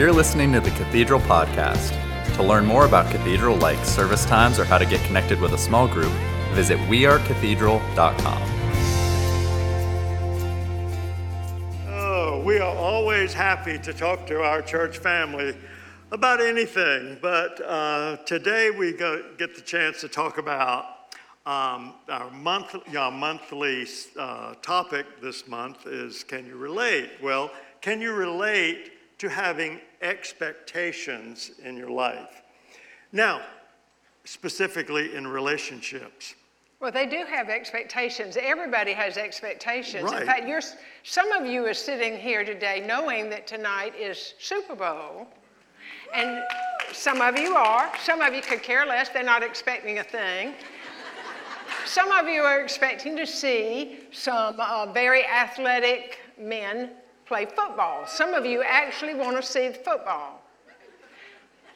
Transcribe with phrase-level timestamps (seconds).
[0.00, 1.92] You're listening to the Cathedral Podcast.
[2.36, 5.58] To learn more about Cathedral like service times or how to get connected with a
[5.58, 6.10] small group,
[6.52, 8.42] visit wearecathedral.com.
[11.86, 15.54] Oh, we are always happy to talk to our church family
[16.12, 20.86] about anything, but uh, today we go, get the chance to talk about
[21.44, 23.86] um, our month, yeah, monthly
[24.18, 27.10] uh, topic this month is Can you relate?
[27.22, 27.50] Well,
[27.82, 32.42] can you relate to having expectations in your life?
[33.12, 33.42] Now,
[34.24, 36.34] specifically in relationships.
[36.80, 38.38] Well, they do have expectations.
[38.40, 40.04] Everybody has expectations.
[40.04, 40.22] Right.
[40.22, 40.62] In fact, you're,
[41.02, 45.28] some of you are sitting here today knowing that tonight is Super Bowl.
[46.14, 46.42] And
[46.92, 47.92] some of you are.
[48.02, 49.10] Some of you could care less.
[49.10, 50.54] They're not expecting a thing.
[51.84, 56.90] Some of you are expecting to see some uh, very athletic men
[57.30, 58.04] play football.
[58.08, 60.42] Some of you actually want to see the football.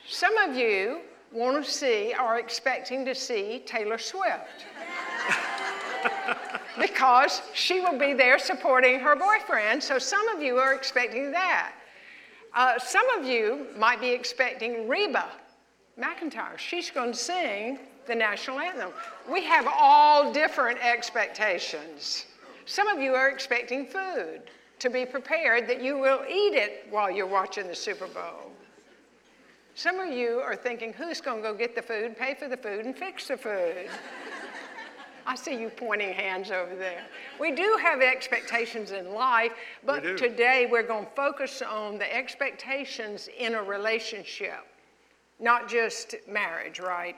[0.09, 4.67] Some of you want to see, are expecting to see Taylor Swift.
[6.81, 9.81] because she will be there supporting her boyfriend.
[9.81, 11.75] So some of you are expecting that.
[12.53, 15.29] Uh, some of you might be expecting Reba
[15.97, 16.59] McEntire.
[16.59, 18.91] She's going to sing the national anthem.
[19.31, 22.27] We have all different expectations.
[22.67, 24.43] Some of you are expecting food
[24.85, 28.53] to be prepared that you will eat it while you're watching the Super Bowl.
[29.75, 32.57] Some of you are thinking, who's going to go get the food, pay for the
[32.59, 33.89] food, and fix the food?
[35.27, 37.03] I see you pointing hands over there.
[37.41, 39.53] We do have expectations in life,
[39.87, 40.19] but do.
[40.19, 44.67] today we're going to focus on the expectations in a relationship,
[45.41, 47.17] not just marriage, right?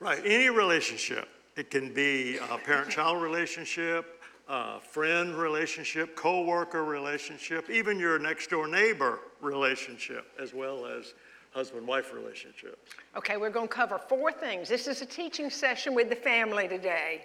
[0.00, 1.28] Right, any relationship.
[1.56, 4.13] It can be a parent-child relationship,
[4.48, 11.14] a friend relationship, co-worker relationship, even your next-door neighbor relationship, as well as
[11.52, 12.92] husband-wife relationships.
[13.16, 14.68] Okay, we're going to cover four things.
[14.68, 17.24] This is a teaching session with the family today.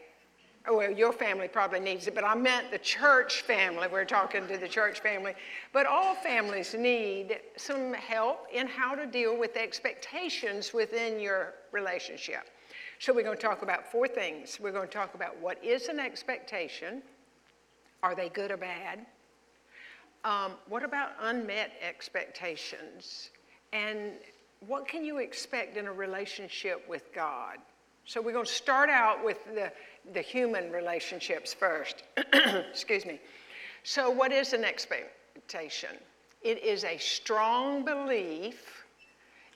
[0.67, 3.87] Oh, well, your family probably needs it, but I meant the church family.
[3.91, 5.33] We're talking to the church family.
[5.73, 12.49] But all families need some help in how to deal with expectations within your relationship.
[12.99, 14.59] So, we're going to talk about four things.
[14.61, 17.01] We're going to talk about what is an expectation,
[18.03, 19.05] are they good or bad?
[20.23, 23.29] Um, what about unmet expectations?
[23.71, 24.13] And
[24.67, 27.57] what can you expect in a relationship with God?
[28.05, 29.71] So we're going to start out with the,
[30.13, 32.03] the human relationships first.
[32.71, 33.19] Excuse me.
[33.83, 35.91] So, what is an expectation?
[36.41, 38.83] It is a strong belief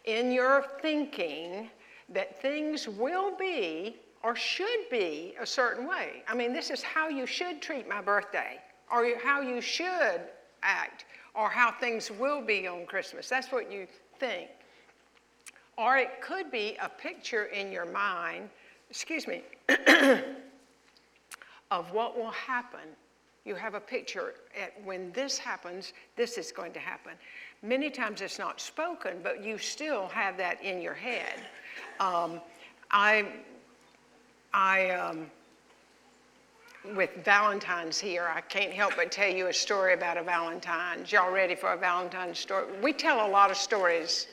[0.06, 1.70] in your thinking
[2.10, 6.24] that things will be or should be a certain way.
[6.28, 8.60] I mean, this is how you should treat my birthday,
[8.92, 10.22] or how you should
[10.64, 13.28] act, or how things will be on Christmas.
[13.28, 13.86] That's what you
[14.20, 14.50] think.
[15.78, 18.50] Or it could be a picture in your mind,
[18.90, 19.42] excuse me,
[21.72, 22.88] of what will happen.
[23.46, 24.36] You have a picture
[24.86, 27.14] when this happens, this is going to happen.
[27.62, 31.42] Many times it's not spoken, but you still have that in your head.
[32.00, 32.40] Um,
[32.92, 33.26] I,
[34.54, 35.26] I, um,
[36.96, 41.12] with Valentine's here, I can't help but tell you a story about a Valentine's.
[41.12, 42.66] Y'all ready for a Valentine's story?
[42.82, 44.28] We tell a lot of stories.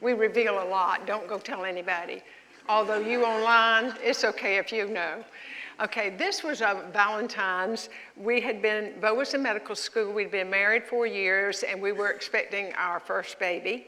[0.00, 1.06] We reveal a lot.
[1.06, 2.22] Don't go tell anybody.
[2.68, 5.24] Although you online, it's okay if you know.
[5.80, 7.88] Okay, this was a Valentine's.
[8.16, 10.12] We had been, Bo was in medical school.
[10.12, 13.86] We'd been married four years, and we were expecting our first baby.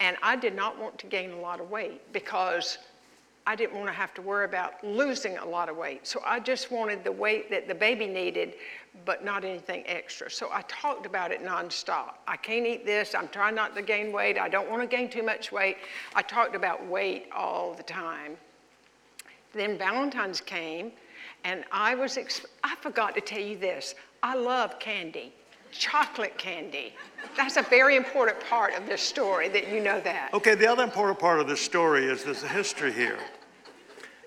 [0.00, 2.78] And I did not want to gain a lot of weight because
[3.50, 6.06] I didn't want to have to worry about losing a lot of weight.
[6.06, 8.54] So I just wanted the weight that the baby needed,
[9.04, 10.30] but not anything extra.
[10.30, 12.12] So I talked about it nonstop.
[12.28, 13.12] I can't eat this.
[13.12, 14.38] I'm trying not to gain weight.
[14.38, 15.78] I don't want to gain too much weight.
[16.14, 18.36] I talked about weight all the time.
[19.52, 20.92] Then Valentine's came,
[21.42, 23.96] and I was, ex- I forgot to tell you this.
[24.22, 25.32] I love candy,
[25.72, 26.94] chocolate candy.
[27.36, 30.32] That's a very important part of this story that you know that.
[30.34, 33.18] Okay, the other important part of this story is there's a history here.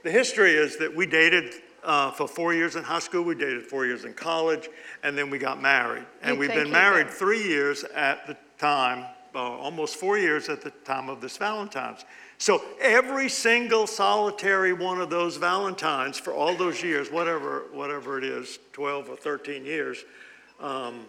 [0.03, 3.63] The history is that we dated uh, for four years in high school, we dated
[3.63, 4.69] four years in college,
[5.01, 6.03] and then we got married.
[6.21, 10.50] And You'd we've think been married three years at the time, uh, almost four years
[10.50, 12.03] at the time of this Valentine's.
[12.38, 18.25] So every single solitary one of those Valentines for all those years, whatever, whatever it
[18.25, 20.03] is, 12 or 13 years,
[20.59, 21.06] um,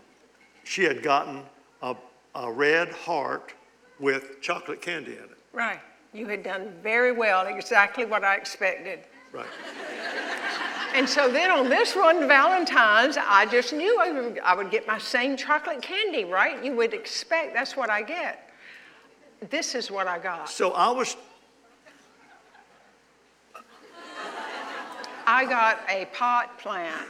[0.62, 1.43] she had gotten
[1.82, 1.97] a,
[2.37, 3.55] a red heart
[3.99, 5.38] with chocolate candy in it.
[5.52, 5.81] Right.
[6.14, 9.00] You had done very well, exactly what I expected.
[9.32, 9.46] Right.
[10.94, 14.87] And so then on this one, Valentine's, I just knew I would, I would get
[14.87, 16.64] my same chocolate candy, right?
[16.64, 18.49] You would expect that's what I get.
[19.50, 20.49] this is what I got.
[20.49, 21.16] So I was,
[25.26, 27.08] I got a pot plant.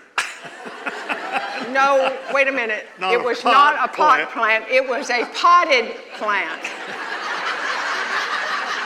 [1.73, 2.87] no, wait a minute.
[2.99, 4.65] Not it was pot not a pot plant.
[4.65, 4.71] plant.
[4.71, 6.63] It was a potted plant.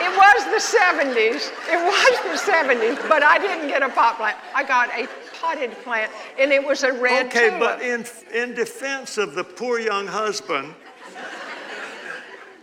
[0.09, 1.51] It was the 70s.
[1.69, 4.37] It was the 70s, but I didn't get a pot plant.
[4.55, 5.07] I got a
[5.39, 7.35] potted plant, and it was a red plant.
[7.35, 7.59] okay, tulip.
[7.59, 10.73] but in, in defense of the poor young husband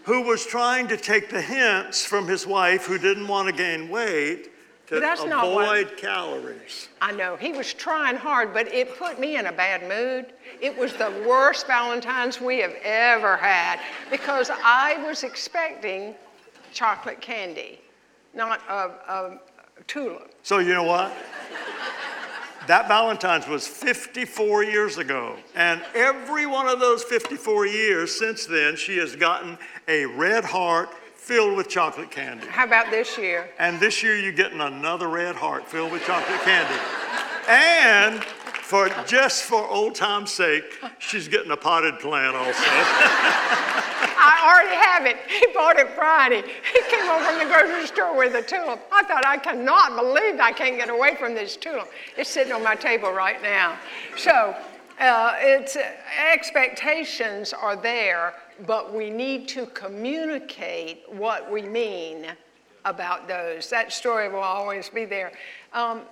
[0.05, 3.89] who was trying to take the hints from his wife who didn't want to gain
[3.89, 4.51] weight
[4.87, 6.89] to But that's not what- avoid calories.
[7.01, 10.33] I know he was trying hard, but it put me in a bad mood.
[10.61, 16.15] It was the worst Valentine's we have ever had because I was expecting
[16.77, 17.81] chocolate candy,
[18.35, 19.39] not a, a
[19.87, 20.35] tulip.
[20.43, 21.11] So you know what?
[22.67, 25.37] That Valentine's was 54 years ago.
[25.55, 29.57] And every one of those 54 years since then, she has gotten
[29.89, 32.47] a red heart filled with chocolate candy.
[32.47, 33.49] How about this year?
[33.59, 36.79] And this year you're getting another red heart filled with chocolate candy.
[37.49, 38.23] And
[38.67, 40.65] for just for old time's sake,
[40.99, 42.51] she's getting a potted plant also.
[44.19, 45.19] I already have it.
[45.31, 46.43] He bought it Friday.
[46.43, 48.81] He came over from the grocery store with a tulip.
[48.91, 51.89] I thought, I cannot believe I can't get away from this tulip.
[52.17, 53.79] It's sitting on my table right now.
[54.17, 54.57] So,
[54.99, 55.89] uh, it's, uh,
[56.33, 58.35] expectations are there,
[58.67, 62.27] but we need to communicate what we mean
[62.85, 63.71] about those.
[63.71, 65.31] That story will always be there.
[65.73, 66.03] Um,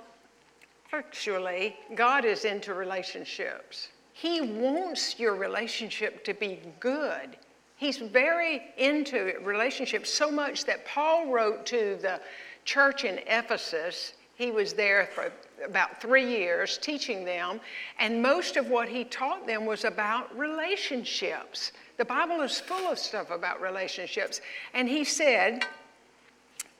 [0.95, 3.89] Actually, God is into relationships.
[4.13, 7.37] He wants your relationship to be good.
[7.75, 12.21] He's very into relationships so much that Paul wrote to the
[12.65, 14.13] church in Ephesus.
[14.37, 15.33] He was there for
[15.65, 17.61] about three years teaching them,
[17.99, 21.73] and most of what he taught them was about relationships.
[21.97, 24.41] The Bible is full of stuff about relationships.
[24.73, 25.67] And he said,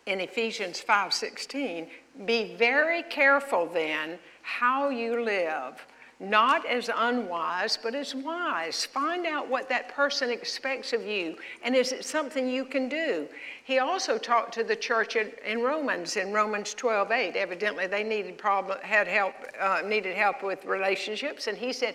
[0.07, 1.89] in Ephesians 5:16,
[2.27, 5.85] be very careful then how you live,
[6.21, 8.85] not as unwise, but as wise.
[8.85, 13.27] Find out what that person expects of you, and is it something you can do?
[13.65, 17.37] He also talked to the church in, Romans, in Romans 12:8.
[17.37, 21.95] Evidently, they needed problem, had help, uh, needed help with relationships, and he said,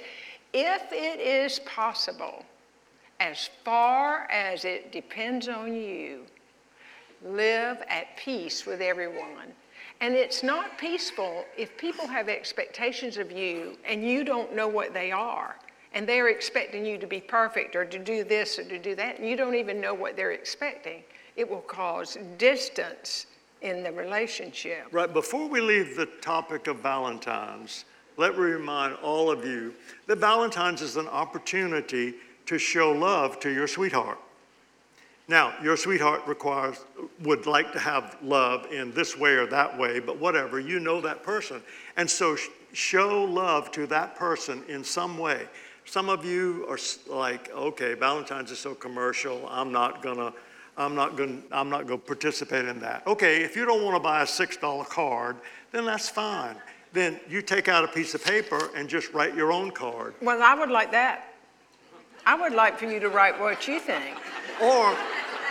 [0.54, 2.44] if it is possible,
[3.20, 6.26] as far as it depends on you,
[7.24, 9.54] live at peace with everyone.
[10.02, 14.94] And it's not peaceful if people have expectations of you and you don't know what
[14.94, 15.56] they are.
[15.94, 19.18] And they're expecting you to be perfect or to do this or to do that,
[19.18, 21.04] and you don't even know what they're expecting.
[21.36, 23.26] It will cause distance
[23.62, 24.88] in the relationship.
[24.92, 27.86] Right, before we leave the topic of Valentine's,
[28.18, 29.74] let me remind all of you
[30.08, 34.20] that Valentine's is an opportunity to show love to your sweetheart.
[35.30, 36.84] Now, your sweetheart requires,
[37.22, 41.00] would like to have love in this way or that way, but whatever, you know
[41.02, 41.62] that person.
[41.98, 45.46] And so sh- show love to that person in some way.
[45.86, 50.34] Some of you are like, okay, Valentine's is so commercial, I'm not gonna,
[50.78, 53.06] I'm not gonna, I'm not gonna participate in that.
[53.06, 55.36] Okay, if you don't wanna buy a $6 card,
[55.72, 56.56] then that's fine.
[56.92, 60.16] Then you take out a piece of paper and just write your own card.
[60.24, 61.36] Well, I would like that.
[62.26, 64.18] I would like for you to write what you think.
[64.62, 64.96] Or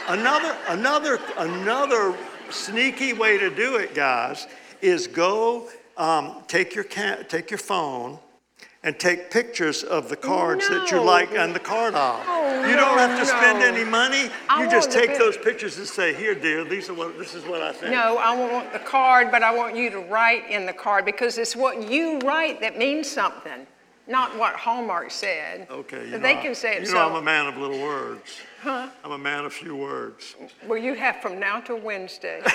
[0.09, 2.17] another, another, another
[2.51, 4.47] sneaky way to do it, guys,
[4.81, 8.19] is go um, take your ca- take your phone
[8.85, 12.25] and take pictures of the cards that you like on the card off.
[12.27, 14.31] Oh, you don't no, have to spend any money.
[14.49, 17.45] I you just take those pictures and say, "Here, dear, these are what this is
[17.45, 20.65] what I think." No, I want the card, but I want you to write in
[20.65, 23.67] the card because it's what you write that means something,
[24.09, 25.67] not what Hallmark said.
[25.71, 26.07] Okay.
[26.07, 27.19] You But know, they I- can say it You know, I'm so.
[27.19, 28.41] a man of little words.
[28.63, 28.89] Huh?
[29.05, 30.35] I'm a man of few words.
[30.67, 32.43] Well, you have from now till Wednesday.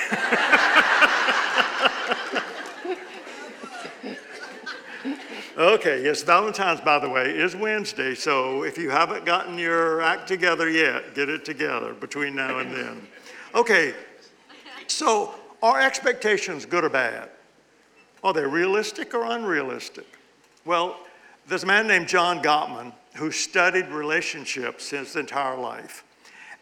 [5.58, 10.28] Okay, yes, Valentine's, by the way, is Wednesday, so if you haven't gotten your act
[10.28, 13.08] together yet, get it together between now and then.
[13.54, 13.94] Okay,
[14.88, 17.30] so are expectations good or bad?
[18.24, 20.08] Are they realistic or unrealistic?
[20.66, 20.98] Well,
[21.48, 26.04] there's a man named John Gottman who studied relationships his entire life,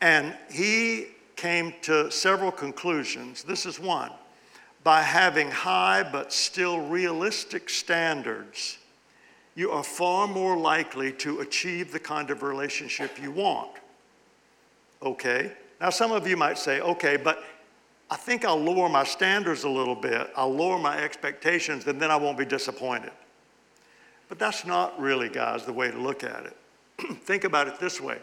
[0.01, 3.43] and he came to several conclusions.
[3.43, 4.11] This is one
[4.83, 8.77] by having high but still realistic standards,
[9.55, 13.71] you are far more likely to achieve the kind of relationship you want.
[15.03, 15.51] Okay?
[15.79, 17.43] Now, some of you might say, okay, but
[18.09, 22.11] I think I'll lower my standards a little bit, I'll lower my expectations, and then
[22.11, 23.11] I won't be disappointed.
[24.31, 26.57] But that's not really, guys, the way to look at it.
[27.17, 28.17] think about it this way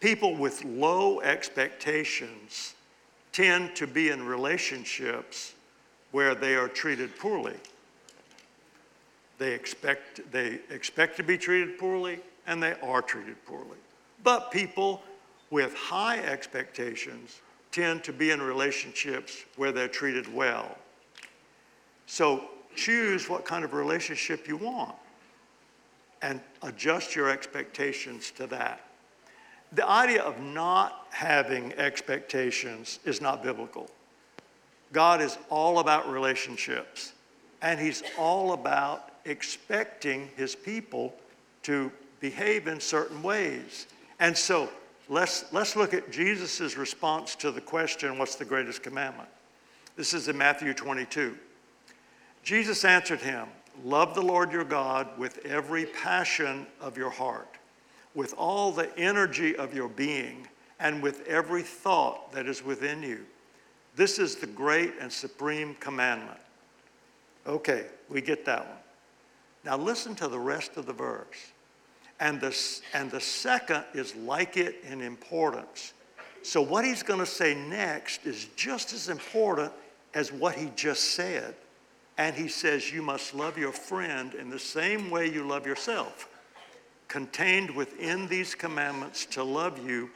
[0.00, 2.74] People with low expectations
[3.30, 5.54] tend to be in relationships
[6.10, 7.54] where they are treated poorly.
[9.38, 13.78] They expect, they expect to be treated poorly, and they are treated poorly.
[14.24, 15.04] But people
[15.50, 20.76] with high expectations tend to be in relationships where they're treated well.
[22.06, 24.94] So choose what kind of relationship you want
[26.22, 28.80] and adjust your expectations to that.
[29.72, 33.90] The idea of not having expectations is not biblical.
[34.92, 37.12] God is all about relationships,
[37.60, 41.14] and He's all about expecting His people
[41.64, 41.90] to
[42.20, 43.86] behave in certain ways.
[44.20, 44.70] And so
[45.08, 49.28] let's, let's look at Jesus' response to the question what's the greatest commandment?
[49.96, 51.36] This is in Matthew 22.
[52.44, 53.48] Jesus answered him,
[53.82, 57.48] Love the Lord your God with every passion of your heart,
[58.14, 60.46] with all the energy of your being,
[60.78, 63.24] and with every thought that is within you.
[63.96, 66.38] This is the great and supreme commandment.
[67.46, 68.78] Okay, we get that one.
[69.64, 71.52] Now listen to the rest of the verse.
[72.20, 72.56] And the,
[72.92, 75.94] and the second is like it in importance.
[76.42, 79.72] So, what he's going to say next is just as important
[80.14, 81.54] as what he just said.
[82.16, 86.28] And he says, You must love your friend in the same way you love yourself.
[87.08, 90.10] Contained within these commandments to love you,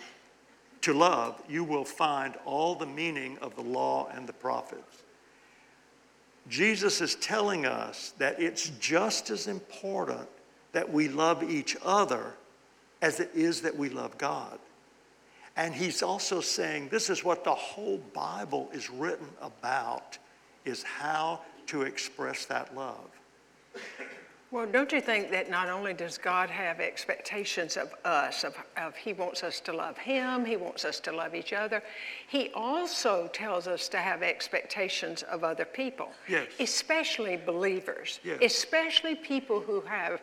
[0.82, 5.02] to love, you will find all the meaning of the law and the prophets.
[6.48, 10.28] Jesus is telling us that it's just as important
[10.72, 12.34] that we love each other
[13.02, 14.58] as it is that we love God.
[15.56, 20.16] And he's also saying this is what the whole Bible is written about
[20.64, 23.10] is how to express that love.
[24.50, 28.96] Well, don't you think that not only does God have expectations of us, of, of,
[28.96, 31.82] He wants us to love Him, He wants us to love each other,
[32.28, 36.46] He also tells us to have expectations of other people, yes.
[36.60, 38.38] especially believers, yes.
[38.40, 40.22] especially people who have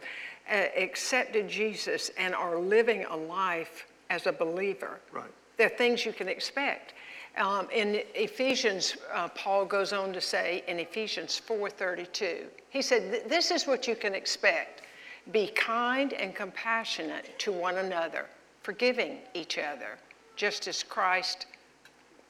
[0.49, 4.99] uh, accepted Jesus and are living a life as a believer.
[5.11, 5.29] Right.
[5.57, 6.95] There are things you can expect.
[7.37, 13.51] Um, in Ephesians, uh, Paul goes on to say in Ephesians 4:32, he said, "This
[13.51, 14.83] is what you can expect:
[15.31, 18.27] be kind and compassionate to one another,
[18.63, 19.97] forgiving each other,
[20.35, 21.47] just as Christ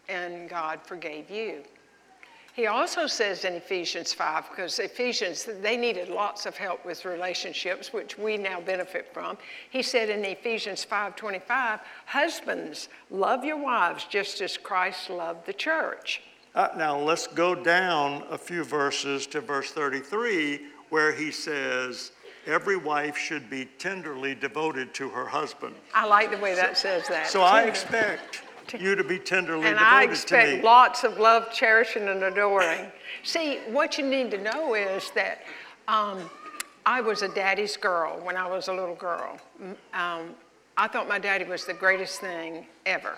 [0.08, 1.64] and God forgave you."
[2.56, 7.92] He also says in Ephesians 5, because Ephesians, they needed lots of help with relationships,
[7.92, 9.38] which we now benefit from.
[9.72, 16.22] He said in Ephesians 5.25, husbands, love your wives just as Christ loved the church.
[16.56, 22.14] Uh, now let's go down a few verses to verse 33, where he says,
[22.48, 25.76] every wife should be tenderly devoted to her husband.
[25.94, 27.28] I like the way that says that.
[27.28, 30.63] So I expect you to be tenderly and devoted I expect to me.
[30.63, 32.91] lots of love, cherishing, and adoring.
[33.24, 35.43] See, what you need to know is that
[35.88, 36.29] um,
[36.86, 39.39] I was a daddy's girl when I was a little girl.
[39.93, 40.36] Um,
[40.77, 43.17] I thought my daddy was the greatest thing ever.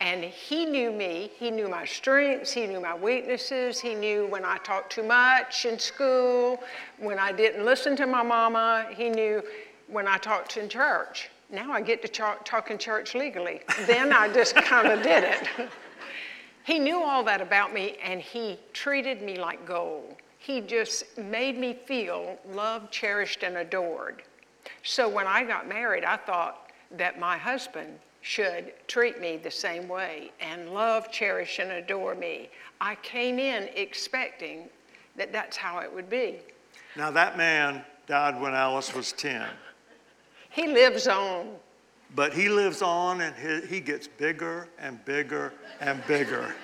[0.00, 4.44] And he knew me, he knew my strengths, he knew my weaknesses, he knew when
[4.44, 6.62] I talked too much in school,
[6.98, 9.42] when I didn't listen to my mama, he knew
[9.86, 13.60] when I talked in church now I get to talk in church legally.
[13.86, 15.48] Then I just kind of did it.
[16.64, 20.16] he knew all that about me and he treated me like gold.
[20.38, 24.22] He just made me feel loved, cherished, and adored.
[24.82, 29.88] So when I got married, I thought that my husband should treat me the same
[29.88, 32.50] way and love, cherish, and adore me.
[32.80, 34.68] I came in expecting
[35.16, 36.40] that that's how it would be.
[36.96, 39.46] Now, that man died when Alyce was 10.
[40.54, 41.56] He lives on.
[42.14, 46.54] But he lives on and he, he gets bigger and bigger and bigger.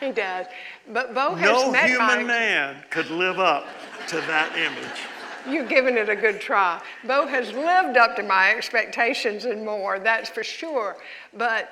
[0.00, 0.46] He does.
[0.92, 2.22] But Bo has no met human my...
[2.24, 3.66] man could live up
[4.08, 5.00] to that image.
[5.48, 6.82] You've given it a good try.
[7.04, 10.96] Bo has lived up to my expectations and more, that's for sure.
[11.32, 11.70] But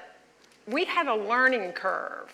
[0.69, 2.33] we had a learning curve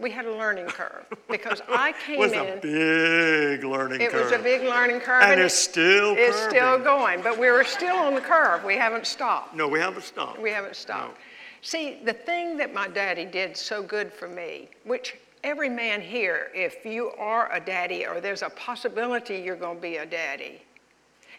[0.00, 2.38] we had a learning curve because I came was in.
[2.38, 4.20] a big learning it curve.
[4.20, 5.22] It was a big learning curve.
[5.22, 6.58] And, and it's still It's curving.
[6.58, 8.64] still going, but we were still on the curve.
[8.64, 9.54] We haven't stopped.
[9.54, 10.40] No, we haven't stopped.
[10.40, 11.14] We haven't stopped.
[11.14, 11.20] No.
[11.62, 16.50] See, the thing that my daddy did so good for me, which every man here,
[16.54, 20.62] if you are a daddy or there's a possibility you're going to be a daddy,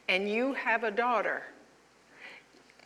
[0.08, 1.42] and you have a daughter,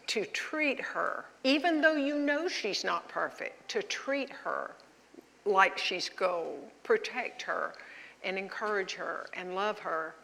[0.07, 4.71] to treat her, even though you know she's not perfect, to treat her
[5.45, 7.73] like she's gold, protect her
[8.23, 10.15] and encourage her and love her.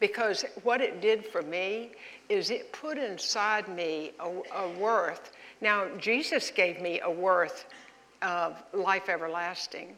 [0.00, 1.92] Because what it did for me
[2.28, 7.66] is it put inside me a, a worth Now, Jesus gave me a worth
[8.20, 9.94] of life everlasting,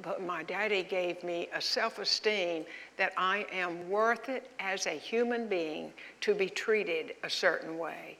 [0.00, 2.64] but my daddy gave me a self esteem
[2.96, 8.16] that I am worth it as a human being to be treated a certain way.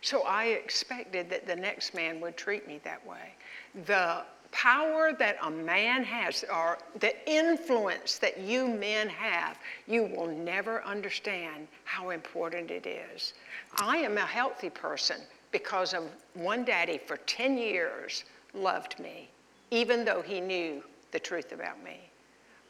[0.00, 3.34] So I expected that the next man would treat me that way.
[3.86, 10.26] The power that a man has, or the influence that you men have, you will
[10.26, 13.34] never understand how important it is.
[13.76, 18.24] I am a healthy person because of one daddy for 10 years
[18.54, 19.28] loved me,
[19.70, 22.10] even though he knew the truth about me.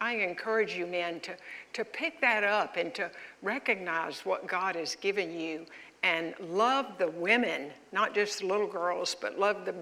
[0.01, 1.37] I encourage you men to,
[1.73, 3.11] to pick that up and to
[3.43, 5.67] recognize what God has given you
[6.05, 9.75] and love the women, not just the little girls, but love the,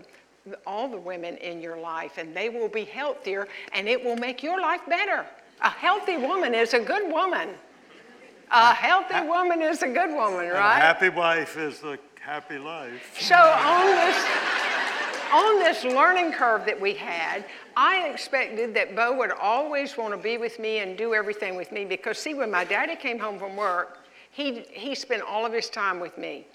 [0.66, 4.42] all the women in your life, and they will be healthier and it will make
[4.42, 5.26] your life better.
[5.62, 7.50] A healthy woman is a good woman.
[8.50, 10.78] A healthy woman is a good woman, right?
[10.78, 13.16] a happy wife is a happy life.
[13.18, 14.24] So on this,
[15.32, 17.44] on this learning curve that we had,
[17.76, 21.72] I expected that Bo would always want to be with me and do everything with
[21.72, 25.52] me because see, when my daddy came home from work, he, he spent all of
[25.52, 26.46] his time with me.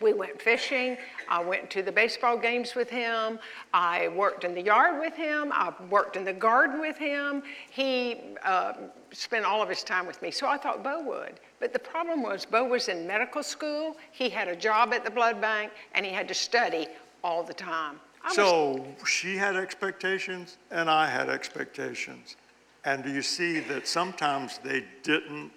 [0.00, 0.96] We went fishing.
[1.28, 3.38] I went to the baseball games with him.
[3.72, 5.50] I worked in the yard with him.
[5.52, 7.42] I worked in the garden with him.
[7.70, 8.74] He uh,
[9.12, 10.30] spent all of his time with me.
[10.30, 11.40] So I thought Bo would.
[11.58, 13.96] But the problem was, Bo was in medical school.
[14.12, 16.86] He had a job at the blood bank, and he had to study
[17.24, 17.98] all the time.
[18.22, 22.36] I was So she had expectations and I had expectations.
[22.84, 25.52] And do you see that sometimes they didn't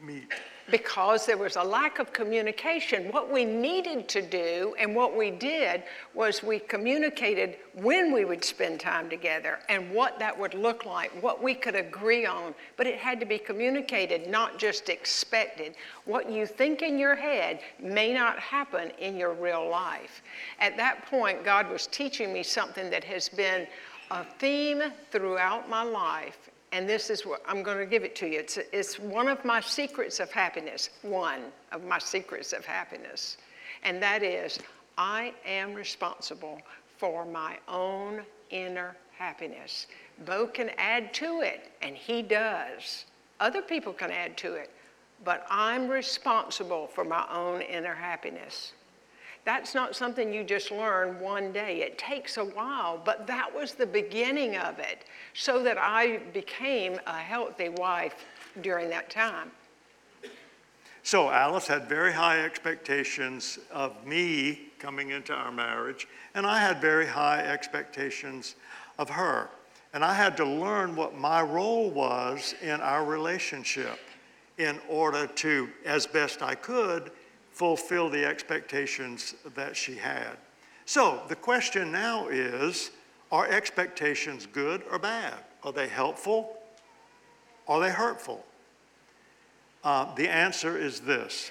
[0.00, 0.28] meet?
[0.70, 3.12] Because there was a lack of communication.
[3.12, 5.82] What we needed to do and what we did
[6.14, 11.10] was we communicated when we would spend time together and what that would look like,
[11.22, 12.54] what we could agree on.
[12.76, 15.74] But it had to be communicated, not just expected.
[16.04, 20.22] What you think in your head may not happen in your real life.
[20.58, 23.66] At that point, God was teaching me something that has been
[24.10, 28.26] a theme throughout my life and this is what I'm going to give it to
[28.26, 28.38] you.
[28.40, 31.40] It's, it's one of my secrets of happiness, one
[31.72, 33.38] of my secrets of happiness.
[33.82, 34.58] And that is,
[34.96, 36.60] I am responsible
[36.98, 39.86] for my own inner happiness.
[40.24, 43.06] Bo can add to it, and he does.
[43.40, 44.70] Other people can add to it,
[45.24, 48.74] but I'm responsible for my own inner happiness.
[49.44, 51.80] That's not something you just learn one day.
[51.80, 57.00] It takes a while, but that was the beginning of it so that I became
[57.06, 58.14] a healthy wife
[58.60, 59.50] during that time.
[61.02, 66.80] So Alyce had very high expectations of me coming into our marriage, and I had
[66.80, 68.56] very high expectations
[68.98, 69.48] of her.
[69.92, 73.98] And I had to learn what my role was in our relationship
[74.58, 77.10] in order to, as best I could,
[77.60, 80.38] fulfill the expectations that she had.
[80.86, 82.90] So the question now is
[83.30, 85.34] are expectations good or bad?
[85.62, 86.56] Are they helpful?
[87.68, 88.46] Are they hurtful?
[89.84, 91.50] Uh, the answer is this.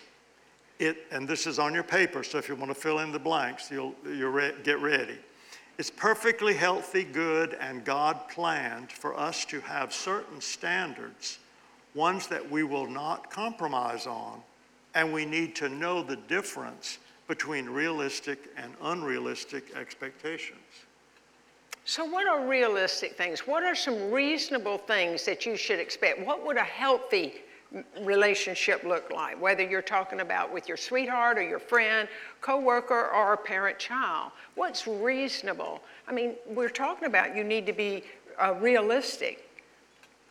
[0.80, 3.20] It, and this is on your paper, so if you want to fill in the
[3.20, 5.20] blanks, you'll, you'll re- get ready.
[5.78, 11.38] It's perfectly healthy, good, and God planned for us to have certain standards,
[11.94, 14.42] ones that we will not compromise on,
[15.00, 16.98] and we need to know the difference
[17.30, 20.60] between realistic and unrealistic expectations.
[21.86, 23.48] So, what are realistic things?
[23.48, 26.20] What are some reasonable things that you should expect?
[26.20, 27.36] What would a healthy
[28.02, 29.42] relationship look like?
[29.42, 32.10] Whether you're talking about with your sweetheart or your friend,
[32.42, 34.34] coworker, or parent child.
[34.56, 35.82] What's reasonable?
[36.10, 38.04] I mean, we're talking about you need to be
[38.38, 39.50] uh, realistic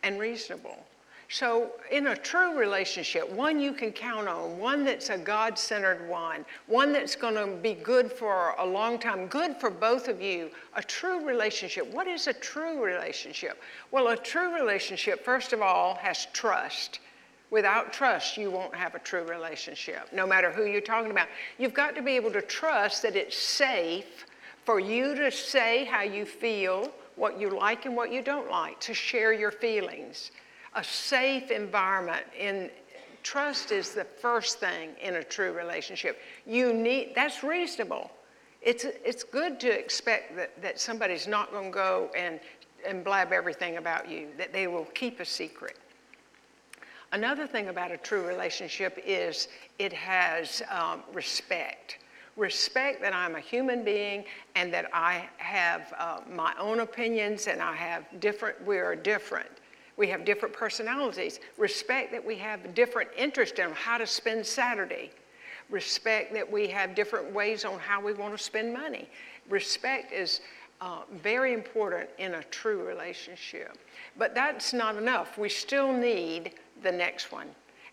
[0.03, 0.85] and reasonable.
[1.31, 6.09] So, in a true relationship, one you can count on, one that's a God centered
[6.09, 10.23] one, one that's going to be good for a long time, good for both of
[10.23, 11.85] you, a true relationship.
[11.93, 13.61] What is a true relationship?
[13.91, 16.99] Well, a true relationship, first of all, has trust.
[17.51, 21.27] Without trust, you won't have a true relationship, no matter who you're talking about.
[21.59, 24.25] You've got to be able to trust that it's safe
[24.65, 28.79] for you to say how you feel, what you like and what you don't like,
[28.79, 30.31] to share your feelings
[30.75, 32.69] a safe environment in
[33.23, 36.19] trust is the first thing in a true relationship.
[36.45, 38.11] You need that's reasonable.
[38.61, 42.39] It's, it's good to expect that, that somebody's not going to go and,
[42.85, 45.77] and blab everything about you that they will keep a secret.
[47.11, 49.47] Another thing about a true relationship is
[49.79, 51.99] it has um, respect.
[52.35, 57.61] Respect that I'm a human being and that I have uh, my own opinions and
[57.61, 59.49] I have different, we are different.
[59.99, 61.41] We have different personalities.
[61.57, 65.11] Respect that we have different interests in how to spend Saturday.
[65.69, 69.09] Respect that we have different ways on how we want to spend money.
[69.49, 70.39] Respect is
[70.79, 73.77] uh, very important in a true relationship.
[74.17, 75.37] But that's not enough.
[75.37, 77.49] We still need the next one.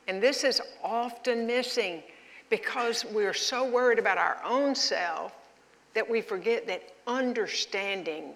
[0.06, 2.04] And this is often missing
[2.50, 5.32] because we're so worried about our own self
[5.94, 8.34] that we forget that understanding,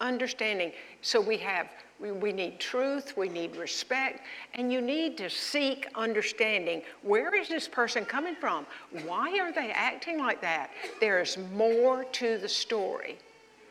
[0.00, 1.68] understanding, so we have,
[2.00, 4.20] we, need truth, we need respect,
[4.54, 6.82] and you need to seek understanding.
[7.02, 8.66] Where is this person coming from?
[9.04, 10.70] Why are they acting like that?
[11.00, 13.18] There's more to the story.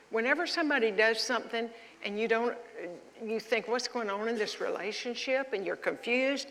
[0.09, 1.69] Whenever somebody does something
[2.03, 2.55] and you don't,
[3.23, 6.47] you think, what's going on in this relationship, and you're confused,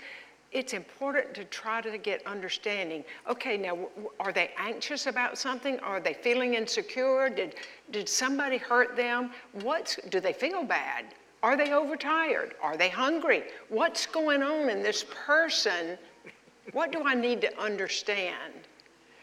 [0.52, 3.04] it's important to try to get understanding.
[3.28, 3.78] Okay, now,
[4.18, 5.78] are they anxious about something?
[5.80, 7.28] Are they feeling insecure?
[7.28, 7.54] Did,
[7.90, 9.30] did somebody hurt them?
[9.52, 11.06] What's, do they feel bad?
[11.46, 12.56] Are they overtired?
[12.60, 13.44] Are they hungry?
[13.68, 15.96] What's going on in this person?
[16.72, 18.52] What do I need to understand?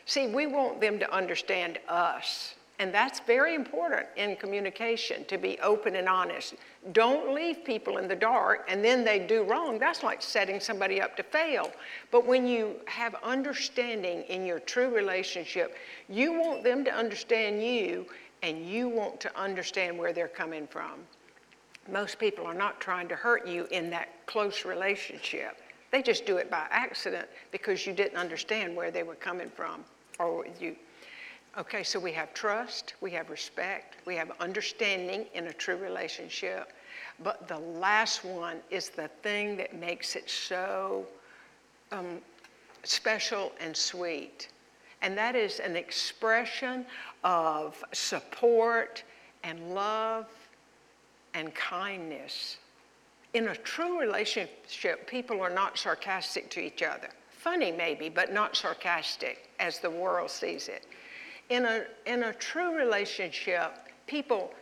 [0.05, 2.55] See, we want them to understand us.
[2.79, 6.53] And that's very important in communication to be open and honest.
[6.93, 9.77] Don't leave people in the dark and then they do wrong.
[9.77, 11.73] That's like setting somebody up to fail.
[12.09, 15.75] But when you have understanding in your true relationship,
[16.07, 18.05] you want them to understand you
[18.43, 21.01] and you want to understand where they're coming from.
[21.91, 25.57] Most people are not trying to hurt you in that close relationship.
[25.91, 29.83] They just do it by accident because you didn't understand where they were coming from
[30.19, 30.75] or you
[31.55, 36.73] Okay, so we have trust, we have respect, we have understanding in a true relationship.
[37.23, 41.05] But the last one is the thing that makes it so
[41.91, 42.17] um,
[42.83, 44.47] special and sweet.
[45.03, 46.87] And that is an expression
[47.23, 49.03] of support
[49.43, 50.25] and love
[51.33, 52.57] and kindness.
[53.33, 57.09] In a true relationship, people are not sarcastic to each other.
[57.29, 60.85] Funny, maybe, but not sarcastic as the world sees it.
[61.49, 63.73] In a, in a true relationship,
[64.07, 64.53] people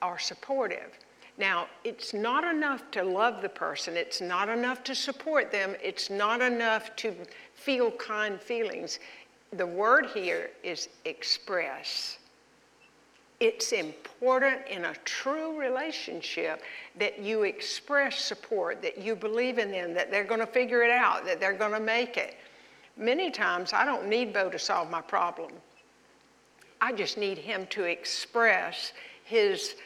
[0.00, 0.98] are supportive.
[1.38, 6.10] Now, it's not enough to love the person, it's not enough to support them, it's
[6.10, 7.14] not enough to
[7.54, 8.98] feel kind feelings.
[9.52, 12.18] The word here is express.
[13.40, 16.62] It's important in a true relationship
[16.98, 20.90] that you express support, that you believe in them, that they're going to figure it
[20.90, 22.36] out, that they're going to make it.
[22.98, 25.52] Many times, I don't need Bo to solve my problem.
[26.82, 28.92] I just need him to express
[29.24, 29.76] his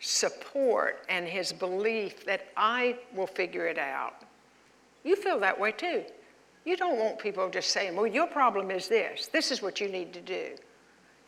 [0.00, 4.14] support and his belief that I will figure it out.
[5.04, 6.02] You feel that way too.
[6.64, 9.26] You don't want people just saying, well, your problem is this.
[9.26, 10.50] This is what you need to do.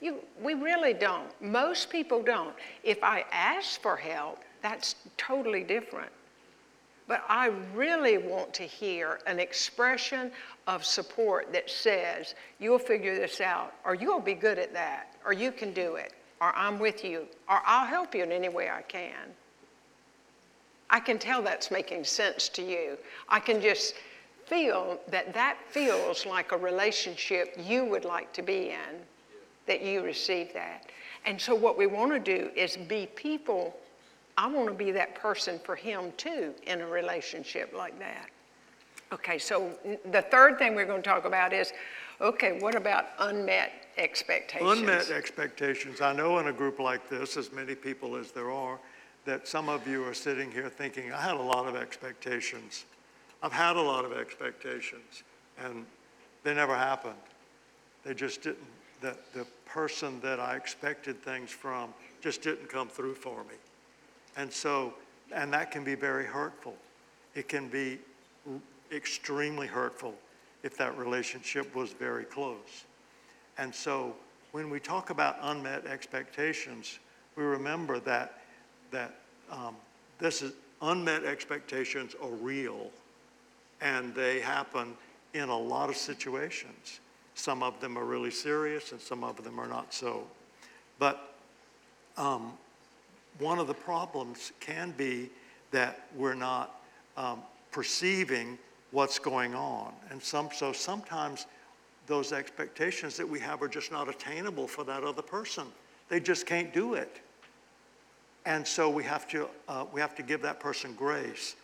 [0.07, 1.31] You, we really don't.
[1.43, 2.55] Most people don't.
[2.85, 6.13] If I ask for help, that's totally different.
[7.09, 10.31] But I really want to hear an expression
[10.69, 15.33] of support that says, you'll figure this out, or you'll be good at that, or
[15.33, 18.71] you can do it, or I'm with you, or I'll help you in any way
[18.71, 19.35] I can.
[20.89, 22.97] I can tell that's making sense to you.
[23.29, 23.97] I can just
[24.45, 29.01] feel that that feels like a relationship you would like to be in,
[29.67, 30.91] that you receive that.
[31.25, 33.77] And so, what we want to do is be people
[34.39, 38.29] I want to be that person for him too in a relationship like that.
[39.13, 39.71] Okay, so
[40.11, 41.73] the third thing we're going to talk about is
[42.21, 44.79] okay, what about unmet expectations?
[44.79, 46.01] Unmet expectations.
[46.01, 48.79] I know in a group like this, as many people as there are,
[49.25, 52.85] that some of you are sitting here thinking, I had a lot of expectations.
[53.43, 55.25] I've had a lot of expectations,
[55.59, 55.85] and
[56.43, 57.15] they never happened.
[58.03, 58.59] They just didn't,
[59.01, 63.57] the, the person that I expected things from just didn't come through for me.
[64.37, 64.95] And so,
[65.33, 66.75] and that can be very hurtful.
[67.35, 67.99] It can be
[68.93, 70.15] extremely hurtful
[70.63, 72.85] if that relationship was very close.
[73.59, 74.15] And so,
[74.53, 76.99] when we talk about unmet expectations,
[77.37, 78.41] we remember that
[78.91, 79.15] that
[79.51, 79.77] um,
[80.19, 82.91] this is unmet expectations are real,
[83.81, 84.95] and they happen
[85.35, 87.01] in a lot of situations.
[87.37, 90.25] Some of them are really serious, and some of them are not so.
[90.99, 91.35] But
[92.17, 92.53] um,
[93.39, 95.31] one of the problems can be
[95.71, 96.81] that we're not
[97.17, 98.59] um, perceiving
[98.91, 99.93] what's going on.
[100.11, 101.47] And some, so sometimes
[102.07, 105.67] those expectations that we have are just not attainable for that other person.
[106.09, 107.21] They just can't do it.
[108.47, 111.57] And so we have to, uh, we have to give that person grace.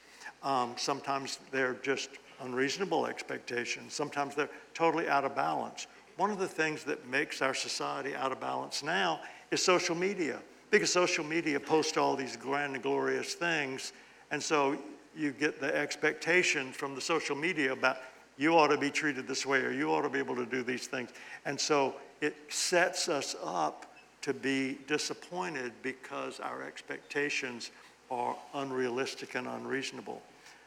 [0.43, 2.11] Um, sometimes they're just
[2.43, 3.95] unreasonable expectations.
[3.95, 5.87] Sometimes they're totally out of balance.
[6.17, 10.41] One of the things that makes our society out of balance now is social media
[10.71, 13.93] because social media posts all these grand and glorious things.
[14.31, 14.77] And so
[15.17, 17.99] you get the expectation from the social media about
[18.39, 20.63] you ought to be treated this way, or you ought to be able to do
[20.63, 21.11] these things.
[21.45, 27.71] And so it sets us up to be disappointed because our expectations
[28.11, 30.23] are unrealistic and unreasonable.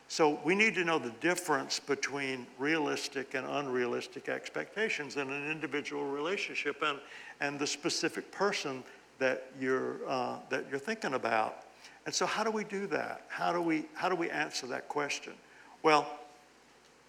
[0.07, 6.05] So we need to know the difference between realistic and unrealistic expectations in an individual
[6.05, 6.99] relationship and,
[7.41, 8.83] and the specific person
[9.19, 11.63] that you're, uh, that you're thinking about.
[12.05, 13.23] And so how do we do that?
[13.29, 15.33] How do we, how do we answer that question?
[15.81, 16.07] Well,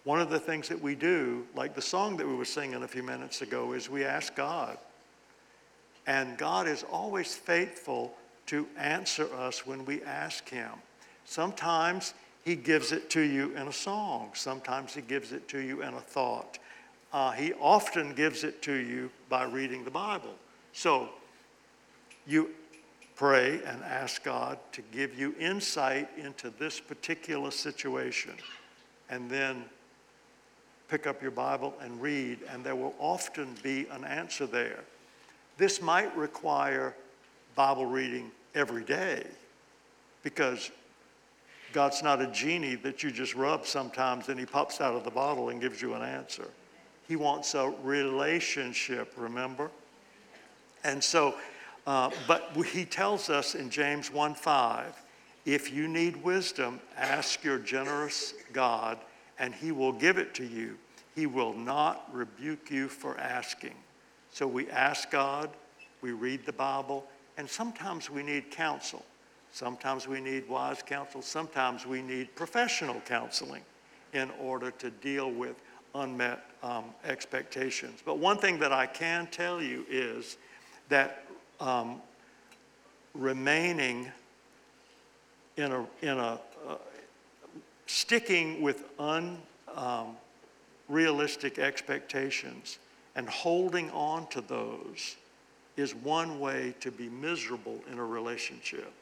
[0.04, 2.88] one of the things that we do, like the song that we were singing a
[2.88, 4.78] few minutes ago, is we ask God.
[6.06, 8.14] And God is always faithful
[8.46, 10.70] to answer us when we ask Him.
[11.24, 12.14] Sometimes
[12.46, 15.92] He gives it to you in a song, sometimes He gives it to you in
[15.94, 16.60] a thought.
[17.12, 20.34] Uh, he often gives it to you by reading the Bible.
[20.72, 21.08] So
[22.24, 22.50] you
[23.16, 28.34] pray and ask God to give you insight into this particular situation.
[29.10, 29.64] And then
[30.88, 34.84] pick up your Bible and read, and there will often be an answer there.
[35.58, 36.94] This might require
[37.56, 39.26] Bible reading every day
[40.22, 40.70] because
[41.76, 45.10] God's not a genie that you just rub sometimes and he pops out of the
[45.10, 46.48] bottle and gives you an answer.
[47.06, 49.70] He wants a relationship, remember?
[50.84, 51.34] And so,
[51.86, 55.02] uh, but he tells us in James 1 5,
[55.44, 58.96] if you need wisdom, ask your generous God
[59.38, 60.78] and he will give it to you.
[61.14, 63.74] He will not rebuke you for asking.
[64.32, 65.50] So we ask God,
[66.00, 67.04] we read the Bible,
[67.36, 69.04] and sometimes we need counsel.
[69.56, 71.22] Sometimes we need wise counsel.
[71.22, 73.62] Sometimes we need professional counseling
[74.12, 75.56] in order to deal with
[75.94, 78.02] unmet um, expectations.
[78.04, 80.36] But one thing that I can tell you is
[80.90, 81.24] that
[81.58, 82.02] um,
[83.14, 84.12] remaining
[85.56, 86.38] in a, in a
[86.68, 86.76] uh,
[87.86, 88.84] sticking with
[90.86, 92.78] unrealistic um, expectations
[93.14, 95.16] and holding on to those
[95.78, 98.92] is one way to be miserable in a relationship.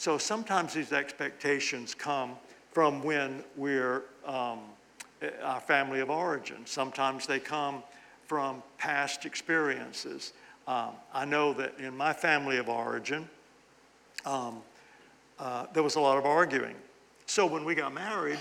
[0.00, 2.36] So sometimes these expectations come
[2.72, 4.60] from when we're um,
[5.42, 6.64] our family of origin.
[6.64, 7.82] Sometimes they come
[8.24, 10.32] from past experiences.
[10.66, 13.28] Um, I know that in my family of origin,
[14.24, 14.62] um,
[15.38, 16.76] uh, there was a lot of arguing.
[17.26, 18.38] So when we got married,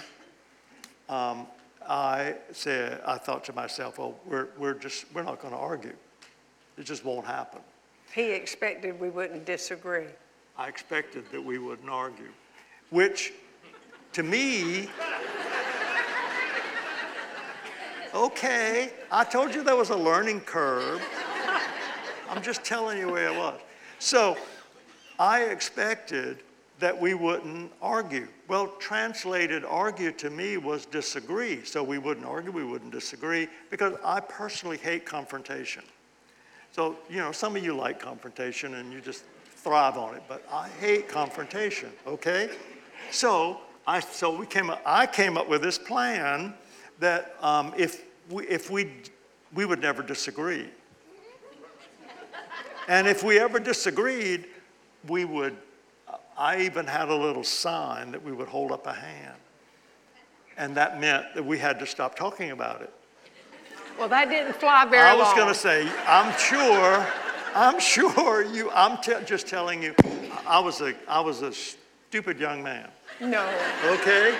[1.10, 1.45] um,
[1.86, 5.98] I said, I thought to myself, well, we're, we're just, we're not going to argue.
[6.78, 7.60] It just won't happen.
[8.15, 10.08] He expected we wouldn't disagree.
[10.60, 12.34] I expected that we wouldn't argue,
[12.89, 13.32] which
[14.12, 14.89] to me,
[18.13, 21.02] okay, I told you there was a learning curve.
[22.30, 23.58] I'm just telling you where it was.
[24.00, 24.36] So
[25.17, 26.39] I expected
[26.80, 28.28] that we wouldn't argue.
[28.50, 31.63] Well, translated argue to me was disagree.
[31.63, 35.84] So we wouldn't argue, we wouldn't disagree, because I personally hate confrontation.
[36.74, 39.24] So, you know, some of you like confrontation and you just
[39.69, 42.49] thrive on it, but I hate confrontation, okay?
[43.12, 46.55] So, I, so we came up, I came up with this plan
[46.99, 48.91] that um, if, we, if we,
[49.53, 50.65] we would never disagree.
[52.88, 54.47] And if we ever disagreed,
[55.08, 55.55] we would
[56.36, 59.36] I even had a little sign that we would hold up a hand.
[60.58, 62.93] And that meant that we had to stop talking about it.
[63.99, 65.17] Well, that didn't fly very well.
[65.17, 67.05] I was going to say, I'm sure,
[67.55, 69.95] I'm sure you, I'm te- just telling you,
[70.47, 72.89] I was, a, I was a stupid young man.
[73.19, 73.47] No.
[73.85, 74.38] Okay?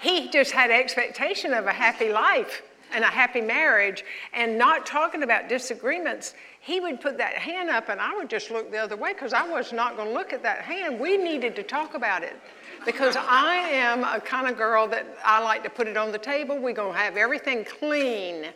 [0.00, 2.62] He just had expectation of a happy life
[2.92, 7.88] and a happy marriage and not talking about disagreements, he would put that hand up
[7.88, 10.32] and I would just look the other way because I was not going to look
[10.32, 10.98] at that hand.
[10.98, 12.36] We needed to talk about it
[12.84, 16.18] because I am a kind of girl that I like to put it on the
[16.18, 16.58] table.
[16.58, 18.46] We're going to have everything clean.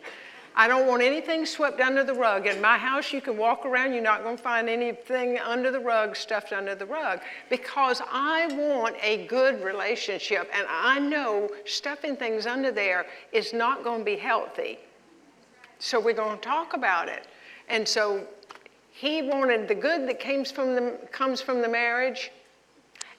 [0.57, 2.47] I don't want anything swept under the rug.
[2.47, 5.79] In my house, you can walk around, you're not going to find anything under the
[5.79, 10.49] rug, stuffed under the rug, because I want a good relationship.
[10.53, 14.79] And I know stuffing things under there is not going to be healthy.
[15.79, 17.27] So we're going to talk about it.
[17.67, 18.25] And so
[18.91, 22.31] he wanted the good that comes from the, comes from the marriage,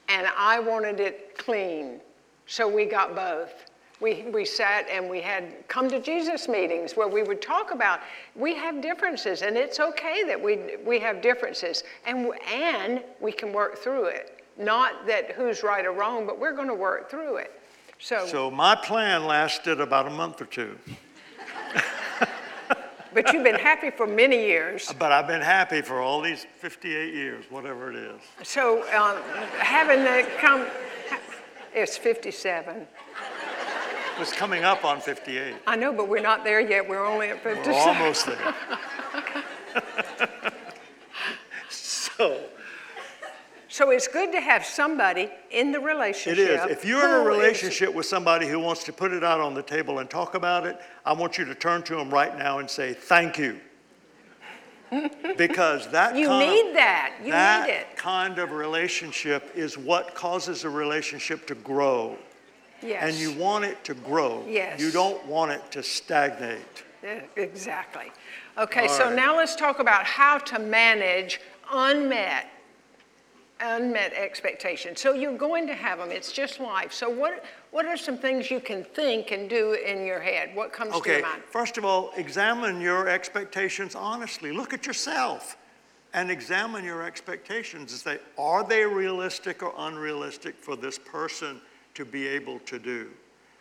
[0.09, 1.99] and I wanted it clean.
[2.47, 3.66] So we got both
[3.99, 7.99] we, we sat and we had come to Jesus meetings where we would talk about
[8.35, 13.51] we have differences and it's okay that we, we have differences and, and we can
[13.51, 14.43] work through it.
[14.57, 17.51] Not that who's right or wrong, but we're going to work through it.
[17.99, 20.77] So, so my plan lasted about a month or two.
[23.13, 24.93] but you've been happy for many years.
[24.99, 28.21] But I've been happy for all these 58 years, whatever it is.
[28.43, 29.17] So um,
[29.57, 30.67] having the come,
[31.73, 32.87] it's 57.
[34.19, 35.55] Was coming up on 58.
[35.65, 36.87] I know, but we're not there yet.
[36.87, 37.73] We're only at 57.
[37.73, 38.55] We're almost there.
[41.69, 42.43] so,
[43.69, 46.39] So it's good to have somebody in the relationship.
[46.47, 46.77] it is.
[46.77, 49.61] If you're in a relationship with somebody who wants to put it out on the
[49.63, 52.69] table and talk about it, I want you to turn to them right now and
[52.69, 53.59] say, thank you.
[55.37, 57.13] Because that You kind of- need that.
[57.23, 57.95] You that need it.
[57.97, 62.17] kind of relationship is what causes a relationship to grow.
[62.81, 63.03] Yes.
[63.03, 64.43] And you want it to grow.
[64.47, 64.79] Yes.
[64.79, 66.83] You don't want it to stagnate.
[67.35, 68.11] Exactly.
[68.57, 69.15] Okay, All so right.
[69.15, 71.39] now let's talk about how to manage
[71.71, 72.49] unmet,
[73.59, 74.99] unmet expectations.
[74.99, 76.91] So you're going to have them, it's just life.
[76.91, 80.55] So what, what are some things you can think and do in your head?
[80.55, 81.43] What comes to your mind?
[81.49, 84.51] first of all, examine your expectations honestly.
[84.51, 85.55] Look at yourself
[86.13, 91.61] and examine your expectations and say, are they realistic or unrealistic for this person
[91.97, 93.09] to be able to do?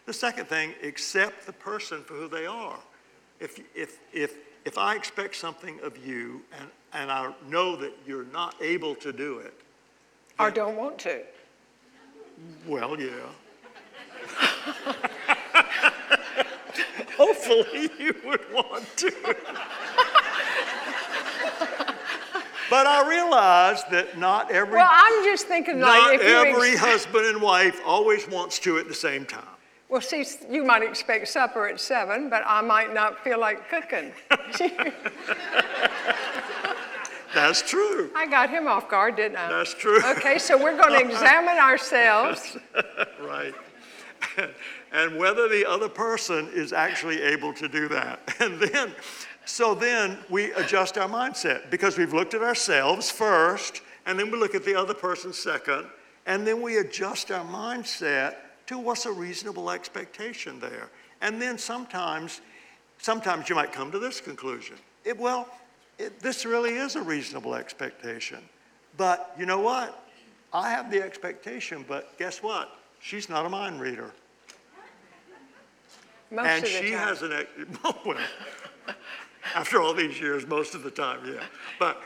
[0.05, 2.79] The second thing, accept the person for who they are.
[3.40, 8.27] If, if, if, if I expect something of you and, and I know that you're
[8.27, 9.55] not able to do it,
[10.38, 11.22] Or don't want to?
[12.66, 13.09] well, yeah.
[17.16, 19.12] Hopefully you would want to.
[22.70, 26.81] but I realize that not every Well, I'm just thinking like not if every ex-
[26.81, 29.44] husband and wife always wants to at the same time.
[29.88, 34.12] well, see, you might expect supper at seven, but I might not feel like cooking.
[37.35, 38.11] That's true.
[38.16, 39.48] I got him off guard, didn't I?
[39.50, 40.00] That's true.
[40.12, 42.57] Okay, so we're going to examine ourselves.
[43.22, 43.55] Right.
[44.92, 48.20] and whether the other person is actually able to do that.
[48.40, 48.92] And then,
[49.46, 54.38] so then we adjust our mindset because we've looked at ourselves first, and then we
[54.38, 55.87] look at the other person second,
[56.26, 58.35] and then we adjust our mindset
[58.66, 60.88] to what's a reasonable expectation there.
[61.20, 62.40] And then sometimes,
[62.98, 64.76] sometimes you might come to this conclusion.
[65.04, 65.48] It, well,
[65.98, 68.40] it, this really is a reasonable expectation.
[68.96, 70.02] But you know what?
[70.52, 72.76] I have the expectation, but guess what?
[73.00, 74.11] She's not a mind reader.
[76.32, 76.98] Most and she time.
[76.98, 77.46] has an,
[77.85, 78.16] well,
[79.54, 81.42] after all these years, most of the time, yeah.
[81.78, 82.02] But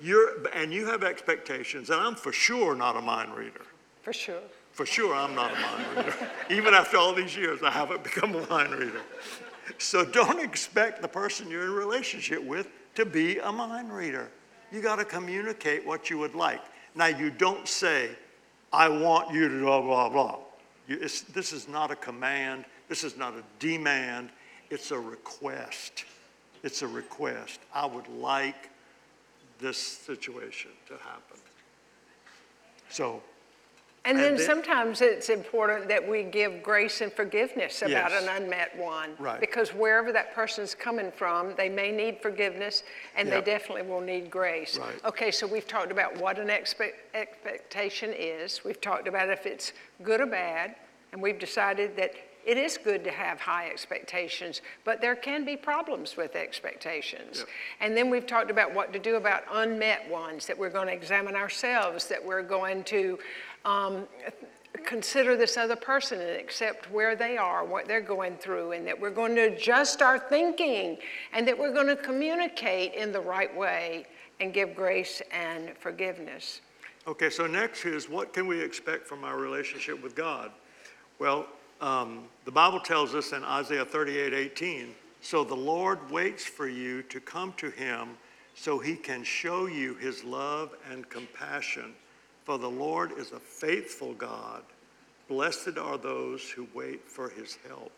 [0.00, 3.62] you're, and you have expectations, and I'm for sure not a mind reader.
[4.02, 4.42] For sure.
[4.72, 6.30] For sure, I'm not a mind reader.
[6.50, 9.02] Even after all these years, I haven't become a mind reader.
[9.78, 14.30] So don't expect the person you're in relationship with to be a mind reader.
[14.72, 16.60] You got to communicate what you would like.
[16.94, 18.10] Now, you don't say,
[18.72, 20.38] I want you to blah, blah, blah.
[20.88, 22.64] You, it's, this is not a command.
[22.88, 24.30] This is not a demand.
[24.70, 26.04] It's a request.
[26.64, 27.60] It's a request.
[27.74, 28.70] I would like
[29.60, 31.38] this situation to happen.
[32.88, 33.22] So,
[34.06, 38.22] And then then- sometimes it's important that we give grace and forgiveness about Yes.
[38.22, 39.14] an unmet one.
[39.18, 39.38] Right.
[39.40, 42.82] Because wherever that person's coming from, they may need forgiveness
[43.14, 43.44] and they Yep.
[43.44, 44.78] definitely will need grace.
[44.78, 45.04] Right.
[45.04, 48.64] Okay, so we've talked about what an expect, expectation is.
[48.64, 49.72] We've talked about if it's
[50.02, 50.76] good or bad.
[51.12, 52.12] And we've decided that
[52.46, 57.38] it is good to have high expectations, but there can be problems with expectations.
[57.38, 57.48] Yep.
[57.80, 60.92] And then we've talked about what to do about unmet ones, that we're going to
[60.92, 63.18] examine ourselves, that we're going to
[63.64, 64.06] um,
[64.84, 69.00] consider this other person and accept where they are, what they're going through, and that
[69.00, 70.98] we're going to adjust our thinking,
[71.32, 74.06] and that we're going to communicate in the right way
[74.40, 76.60] and give grace and forgiveness.
[77.06, 80.50] Okay, so next is what can we expect from our relationship with God?
[81.18, 81.46] Well,
[81.84, 87.02] um, the Bible tells us in Isaiah 38 18, so the Lord waits for you
[87.04, 88.16] to come to him
[88.54, 91.92] so he can show you his love and compassion.
[92.44, 94.62] For the Lord is a faithful God.
[95.28, 97.92] Blessed are those who wait for his help.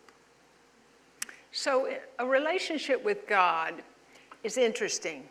[1.53, 3.75] So, a relationship with God
[4.43, 5.29] is interesting.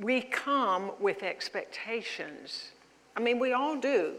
[0.00, 2.72] We come with expectations.
[3.16, 4.14] I mean, we all do.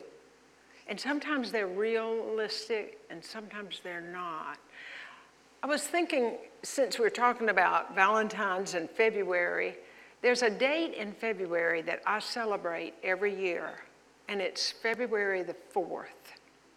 [0.88, 4.58] And sometimes they're realistic and sometimes they're not.
[5.64, 9.76] I was thinking, since we're talking about Valentine's in February,
[10.22, 13.72] there's a date in February that I celebrate every year,
[14.30, 16.06] and it's February the 4th.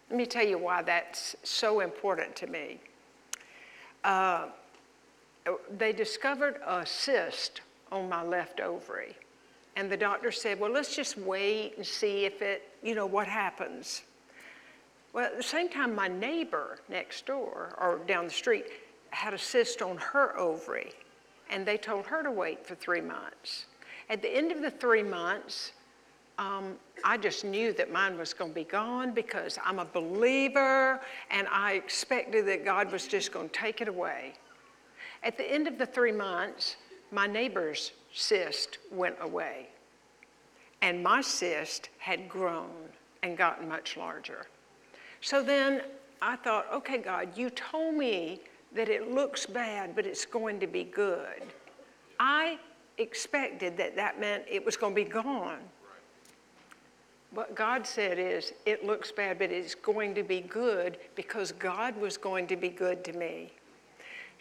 [0.09, 2.79] Let me tell you why that's so important to me
[4.03, 4.47] uh,
[5.77, 9.15] they discovered a cyst on my left ovary.
[9.75, 13.27] And the doctor said, well, let's just wait and see if it, you know, what
[13.27, 14.03] happens.
[15.13, 18.65] Well, at the same time, my neighbor next door or down the street
[19.09, 20.91] had a cyst on her ovary,
[21.49, 23.65] and they told her to wait for three months.
[24.09, 25.73] At the end of the three months,
[26.37, 30.99] um, I just knew that mine was going to be gone because I'm a believer
[31.29, 34.33] and I expected that God was just going to take it away.
[35.23, 36.77] At the end of the three months,
[37.11, 39.67] my neighbor's cyst went away.
[40.81, 42.89] And my cyst had grown
[43.23, 44.47] and gotten much larger.
[45.21, 45.81] So then
[46.21, 48.41] I thought, okay, God, you told me
[48.73, 51.43] that it looks bad, but it's going to be good.
[52.19, 52.57] I
[52.97, 55.59] expected that that meant it was going to be gone.
[57.31, 61.95] What God said is, it looks bad, but it's going to be good because God
[61.99, 63.51] was going to be good to me.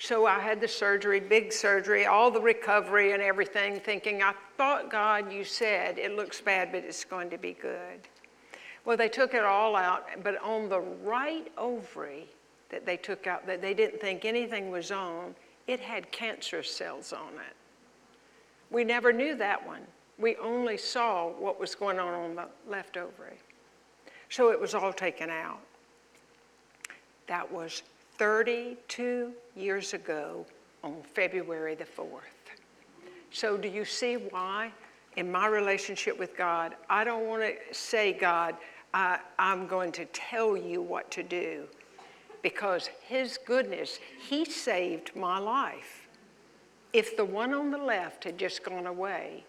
[0.03, 4.91] So I had the surgery, big surgery, all the recovery and everything, thinking, I thought,
[4.91, 8.01] God, you said it looks bad, but it's going to be good.
[8.87, 12.25] Well, they took it all out, but on the right ovary
[12.71, 15.35] that they took out, that they didn't think anything was on,
[15.67, 17.55] it had cancer cells on it.
[18.71, 19.83] We never knew that one.
[20.19, 23.37] We only saw what was going on on the left ovary.
[24.31, 25.61] So it was all taken out.
[27.27, 27.83] That was
[28.21, 30.45] 32 years ago
[30.85, 32.53] on February the 4th.
[33.31, 34.73] So, do you see why
[35.17, 38.57] in my relationship with God, I don't want to say, God,
[38.93, 41.65] I, I'm going to tell you what to do
[42.43, 43.99] because His goodness,
[44.29, 46.07] He saved my life.
[46.93, 49.45] If the one on the left had just gone away,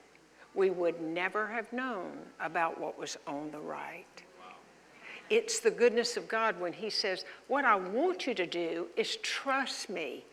[0.56, 4.24] we would never have known about what was on the right.
[5.32, 9.16] It's the goodness of God when He says, What I want you to do is
[9.24, 10.26] trust me.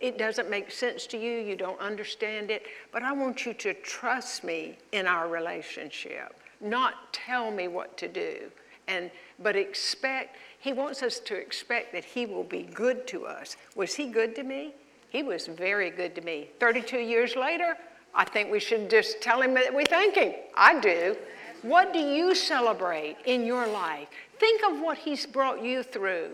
[0.00, 3.74] It doesn't make sense to you, you don't understand it, but I want you to
[3.74, 8.50] trust me in our relationship, not tell me what to do.
[8.88, 13.56] And, but expect, he wants us to expect that he will be good to us.
[13.74, 14.72] Was he good to me?
[15.10, 16.48] He was very good to me.
[16.60, 17.76] 32 years later,
[18.14, 20.34] I think we should just tell him that we thank him.
[20.54, 21.16] I do.
[21.62, 24.08] What do you celebrate in your life?
[24.38, 26.30] Think of what he's brought you through.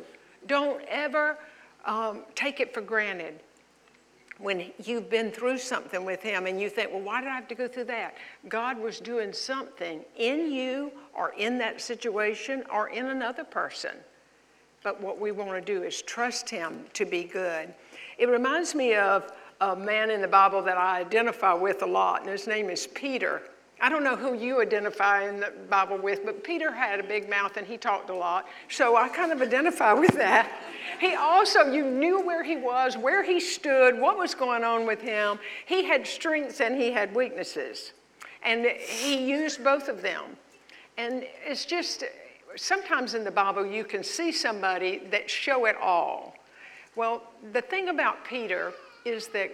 [0.46, 1.38] Don't ever
[1.84, 3.40] um, take it for granted
[4.38, 7.48] when you've been through something with him and you think, well, why did I have
[7.48, 8.16] to go through that?
[8.48, 13.92] God was doing something in you or in that situation or in another person.
[14.82, 17.72] But what we want to do is trust him to be good.
[18.18, 22.22] It reminds me of a man in the Bible that I identify with a lot,
[22.22, 23.42] and his name is Peter.
[23.82, 27.28] I don't know who you identify in the Bible with, but Peter had a big
[27.28, 28.46] mouth and he talked a lot.
[28.68, 30.48] So I kind of identify with that.
[31.00, 35.00] He also, you knew where he was, where he stood, what was going on with
[35.00, 35.40] him.
[35.66, 37.92] He had strengths and he had weaknesses.
[38.44, 40.36] And he used both of them.
[40.96, 42.04] And it's just,
[42.54, 46.36] sometimes in the Bible, you can see somebody that show it all.
[46.94, 48.74] Well, the thing about Peter
[49.04, 49.50] is that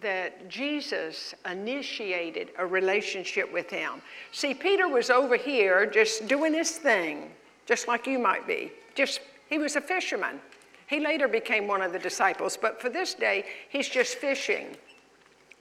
[0.00, 4.02] that Jesus initiated a relationship with him.
[4.32, 7.30] See, Peter was over here just doing his thing,
[7.66, 8.72] just like you might be.
[8.94, 10.40] Just he was a fisherman.
[10.88, 14.76] He later became one of the disciples, but for this day, he's just fishing,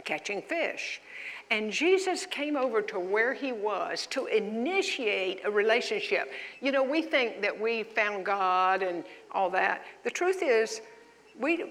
[0.03, 1.01] catching fish.
[1.51, 6.31] And Jesus came over to where he was to initiate a relationship.
[6.61, 9.83] You know, we think that we found God and all that.
[10.03, 10.81] The truth is,
[11.39, 11.65] we,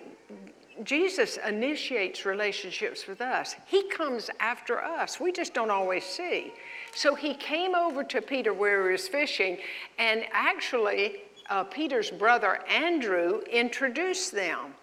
[0.83, 3.55] Jesus initiates relationships with us.
[3.66, 5.20] He comes after us.
[5.20, 6.53] We just don't always see.
[6.95, 9.59] So he came over to Peter where he was fishing,
[9.99, 14.75] and actually, uh, Peter's brother Andrew introduced them,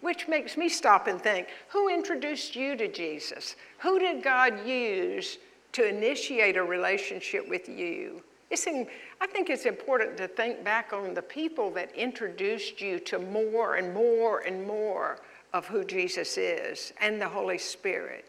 [0.00, 3.56] which makes me stop and think who introduced you to Jesus?
[3.78, 5.38] Who did God use
[5.72, 8.22] to initiate a relationship with you?
[8.50, 8.86] It's in,
[9.20, 13.76] I think it's important to think back on the people that introduced you to more
[13.76, 15.18] and more and more
[15.52, 18.24] of who Jesus is and the Holy Spirit.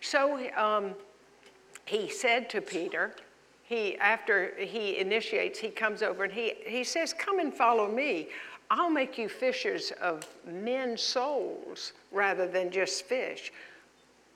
[0.00, 0.94] So um,
[1.84, 3.14] he said to Peter,
[3.62, 8.28] he, after he initiates, he comes over and he, he says, Come and follow me.
[8.70, 13.52] I'll make you fishers of men's souls rather than just fish.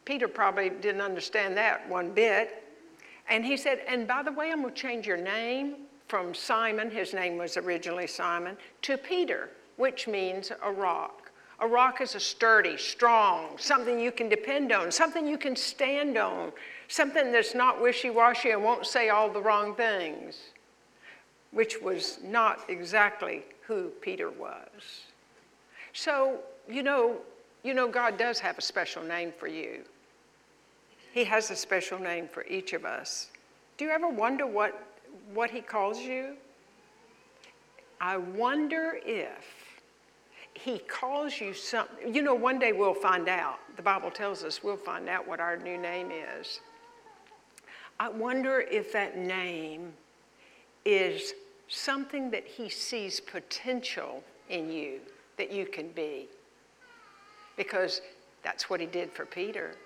[0.05, 2.63] Peter probably didn't understand that one bit.
[3.29, 5.77] And he said, And by the way, I'm going to change your name
[6.09, 11.31] from Simon, his name was originally Simon, to Peter, which means a rock.
[11.59, 16.17] A rock is a sturdy, strong, something you can depend on, something you can stand
[16.19, 16.53] on,
[16.89, 20.37] something that's not wishy washy and won't say all the wrong things,
[21.51, 25.05] which was not exactly who Peter was.
[25.93, 27.17] So, you know,
[27.65, 29.83] you know, God does have a special name for you.
[31.17, 33.31] He has a special name for each of us.
[33.79, 34.87] Do you ever wonder what,
[35.33, 36.37] what He calls you?
[37.99, 39.81] I wonder if
[40.53, 42.15] He calls you something.
[42.15, 43.61] You know, one day we'll find out.
[43.77, 46.61] The Bible tells us we'll find out what our new name is.
[47.99, 49.95] I wonder if that name
[50.85, 51.33] is
[51.69, 55.01] something that he sees potential in you
[55.39, 56.29] that you can be.
[57.57, 58.03] Because
[58.43, 59.77] that's what he did for Peter.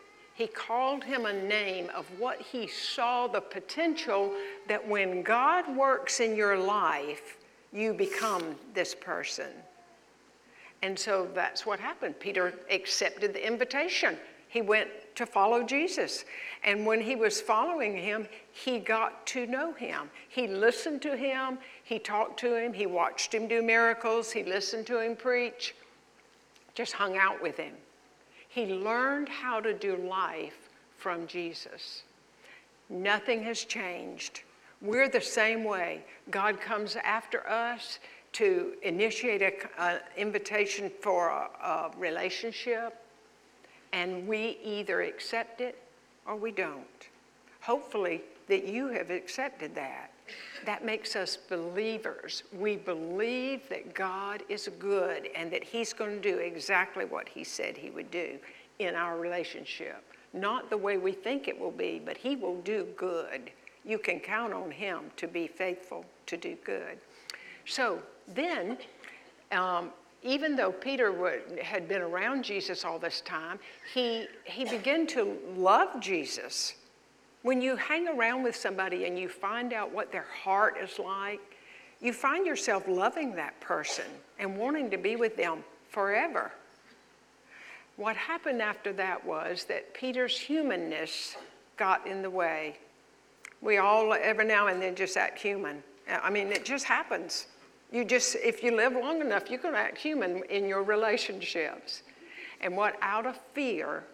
[0.41, 4.32] He called him a name of what he saw the potential
[4.68, 7.36] that when God works in your life,
[7.74, 9.51] you become this person.
[10.80, 12.18] And so that's what happened.
[12.18, 14.16] Peter accepted the invitation.
[14.49, 16.24] He went to follow Jesus.
[16.64, 20.09] And when he was following him, he got to know him.
[20.30, 24.86] He listened to him, he talked to him, he watched him do miracles, he listened
[24.86, 25.74] to him preach,
[26.74, 27.74] just hung out with him.
[28.51, 32.03] He learned how to do life from Jesus.
[32.88, 34.42] Nothing has changed.
[34.82, 36.03] We're the same way.
[36.30, 38.01] God comes after us
[38.32, 39.42] to initiate
[39.78, 43.01] an invitation for a, a relationship,
[43.92, 45.80] and we either accept it
[46.26, 47.09] or we don't.
[47.61, 50.11] Hopefully, that you have accepted that.
[50.66, 52.43] That makes us believers.
[52.53, 57.45] We believe that God is good and that He's going to do exactly what He
[57.45, 58.39] said He would do
[58.78, 60.03] in our relationship.
[60.33, 63.51] Not the way we think it will be, but He will do good.
[63.85, 66.99] You can count on Him to be faithful, to do good.
[67.64, 68.78] So then,
[69.53, 69.91] um,
[70.22, 73.59] even though Peter would, had been around Jesus all this time,
[73.95, 76.74] he, he began to love Jesus.
[77.43, 81.41] When you hang around with somebody and you find out what their heart is like,
[82.01, 84.05] you find yourself loving that person
[84.38, 86.53] and wanting to be with them forever.
[87.97, 91.36] What happened after that was that Peter's humanness
[91.76, 92.76] got in the way.
[93.61, 95.82] We all, every now and then, just act human.
[96.11, 97.47] I mean, it just happens.
[97.93, 102.03] You just, if you live long enough, you're going to act human in your relationships.
[102.62, 104.05] And what, out of fear,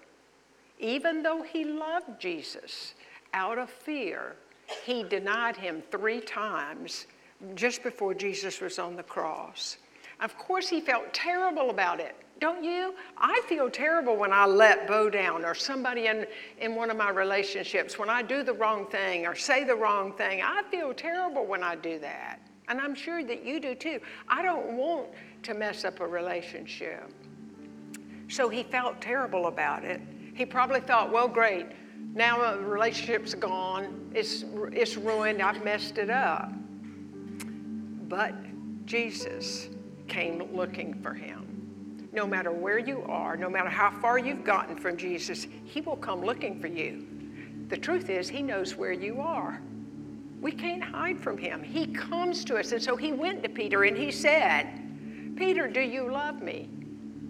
[0.81, 2.95] even though he loved Jesus,
[3.37, 4.35] out of fear,
[4.85, 7.07] he denied him three times
[7.55, 9.77] just before Jesus was on the cross.
[10.21, 12.17] Of course, he felt terrible about it.
[12.41, 12.95] Don't you?
[13.17, 16.27] I feel terrible when I let Bo down or somebody in,
[16.59, 20.13] in one of my relationships, when I do the wrong thing or say the wrong
[20.13, 20.43] thing.
[20.43, 22.41] I feel terrible when I do that.
[22.69, 24.01] And I'm sure that you do too.
[24.29, 25.09] I don't want
[25.45, 27.11] to mess up a relationship.
[28.29, 30.01] So he felt terrible about it.
[30.35, 31.67] He probably thought, well, great,
[32.15, 36.53] now the relationship's gone, it's, it's ruined, I've messed it up.
[38.09, 38.35] But
[38.87, 39.69] Jesus
[40.09, 42.09] came looking for him.
[42.13, 45.97] No matter where you are, no matter how far you've gotten from Jesus, he will
[45.97, 47.07] come looking for you.
[47.69, 49.61] The truth is, he knows where you are.
[50.41, 51.63] We can't hide from him.
[51.63, 52.73] He comes to us.
[52.73, 54.67] And so he went to Peter and he said,
[55.37, 56.69] Peter, do you love me?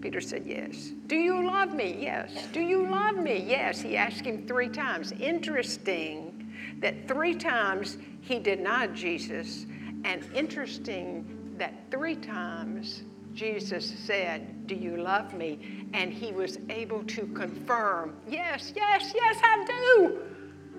[0.07, 0.93] Peter said, Yes.
[1.07, 1.97] Do you love me?
[1.99, 2.47] Yes.
[2.53, 3.43] Do you love me?
[3.45, 3.81] Yes.
[3.81, 5.11] He asked him three times.
[5.11, 6.49] Interesting
[6.79, 9.65] that three times he denied Jesus,
[10.05, 13.03] and interesting that three times
[13.33, 15.59] Jesus said, Do you love me?
[15.91, 20.19] And he was able to confirm, Yes, yes, yes, I do.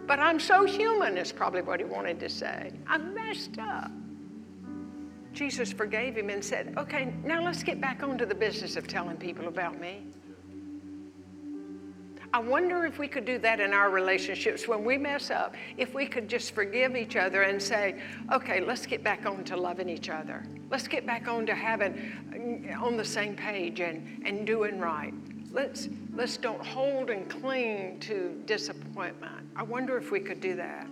[0.06, 2.72] But I'm so human, is probably what he wanted to say.
[2.86, 3.90] I'm messed up.
[5.38, 9.16] Jesus forgave him and said, Okay, now let's get back onto the business of telling
[9.16, 10.02] people about me.
[12.34, 15.94] I wonder if we could do that in our relationships when we mess up, if
[15.94, 18.00] we could just forgive each other and say,
[18.32, 20.44] okay, let's get back on to loving each other.
[20.70, 25.14] Let's get back on to having on the same page and, and doing right.
[25.52, 29.46] Let's, let's don't hold and cling to disappointment.
[29.54, 30.88] I wonder if we could do that.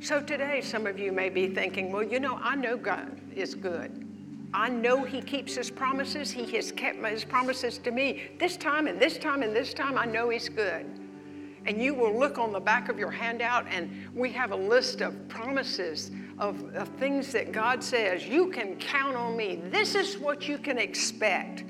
[0.00, 3.56] So today, some of you may be thinking, well, you know, I know God is
[3.56, 4.06] good.
[4.54, 6.30] I know He keeps His promises.
[6.30, 9.98] He has kept His promises to me this time and this time and this time.
[9.98, 10.86] I know He's good.
[11.66, 15.00] And you will look on the back of your handout, and we have a list
[15.00, 18.24] of promises of, of things that God says.
[18.24, 19.56] You can count on me.
[19.64, 21.64] This is what you can expect.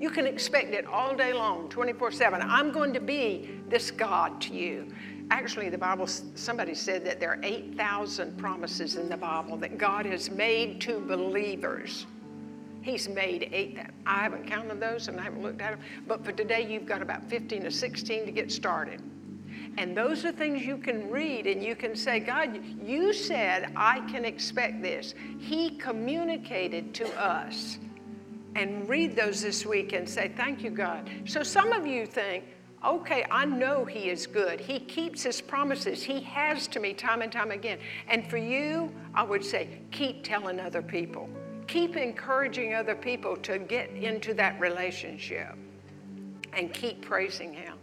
[0.00, 2.40] You can expect it all day long, 24 7.
[2.42, 4.92] I'm going to be this God to you.
[5.30, 10.06] Actually, the Bible, somebody said that there are 8,000 promises in the Bible that God
[10.06, 12.06] has made to believers.
[12.80, 13.78] He's made eight.
[14.06, 17.02] I haven't counted those and I haven't looked at them, but for today, you've got
[17.02, 19.02] about 15 to 16 to get started.
[19.76, 24.00] And those are things you can read and you can say, God, you said I
[24.08, 25.14] can expect this.
[25.40, 27.78] He communicated to us
[28.54, 31.10] and read those this week and say, Thank you, God.
[31.26, 32.44] So some of you think,
[32.86, 34.60] okay, I know He is good.
[34.60, 36.02] He keeps His promises.
[36.02, 37.78] He has to me time and time again.
[38.08, 41.28] And for you, I would say, keep telling other people.
[41.66, 45.56] Keep encouraging other people to get into that relationship
[46.52, 47.76] and keep praising Him.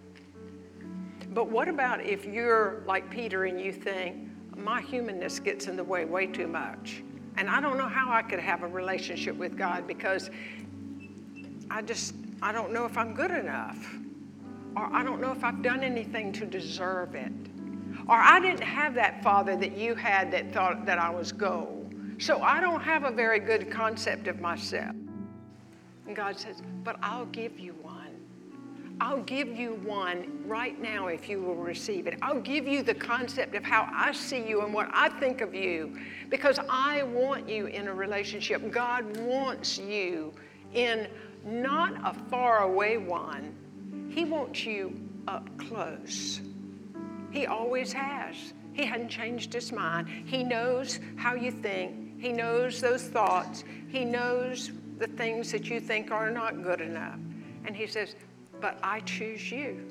[1.34, 5.84] But what about if you're like Peter and you think, my humanness gets in the
[5.84, 7.04] way way too much?
[7.38, 10.30] And I don't know how I could have a relationship with God because
[11.72, 13.96] I just, I don't know if I'm good enough.
[14.76, 17.32] Or I don't know if I've done anything to deserve it.
[18.08, 21.94] Or I didn't have that father that you had that thought that I was gold.
[22.18, 24.96] So I don't have a very good concept of myself.
[26.08, 28.04] And God says, but I'll give you one.
[29.02, 32.18] I'll give you one right now if you will receive it.
[32.22, 35.54] I'll give you the concept of how I see you and what I think of
[35.56, 35.98] you
[36.30, 38.72] because I want you in a relationship.
[38.72, 40.34] God wants you
[40.74, 41.08] in
[41.46, 43.56] not a far away one,
[44.14, 44.96] He wants you
[45.28, 46.40] up close.
[47.32, 48.54] He always has.
[48.74, 50.08] He hadn't changed his mind.
[50.08, 55.80] He knows how you think, He knows those thoughts, He knows the things that you
[55.80, 57.18] think are not good enough.
[57.66, 58.16] And He says,
[58.62, 59.88] But I choose you.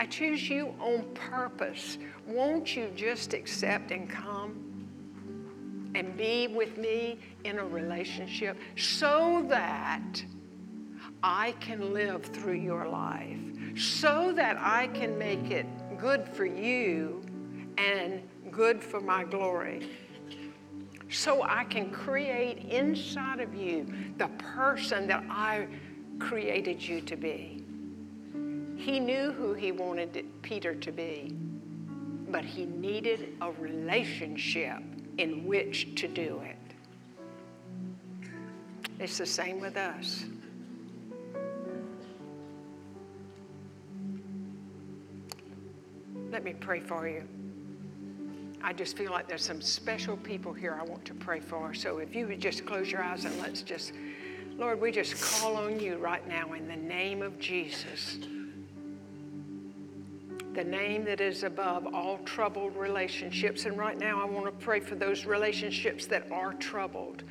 [0.00, 1.98] I choose you on purpose.
[2.26, 4.72] Won't you just accept and come
[5.94, 10.24] and be with me in a relationship so that
[11.22, 13.38] I can live through your life,
[13.76, 15.66] so that I can make it
[15.98, 17.22] good for you
[17.78, 19.88] and good for my glory.
[21.10, 23.86] So I can create inside of you
[24.18, 25.68] the person that I
[26.18, 27.64] created you to be.
[28.76, 31.36] He knew who he wanted Peter to be,
[32.28, 34.82] but he needed a relationship
[35.18, 36.56] in which to do it.
[38.98, 40.24] It's the same with us.
[46.32, 47.28] Let me pray for you.
[48.64, 51.74] I just feel like there's some special people here I want to pray for.
[51.74, 53.92] So if you would just close your eyes and let's just,
[54.56, 58.16] Lord, we just call on you right now in the name of Jesus.
[60.54, 63.66] The name that is above all troubled relationships.
[63.66, 67.24] And right now I want to pray for those relationships that are troubled.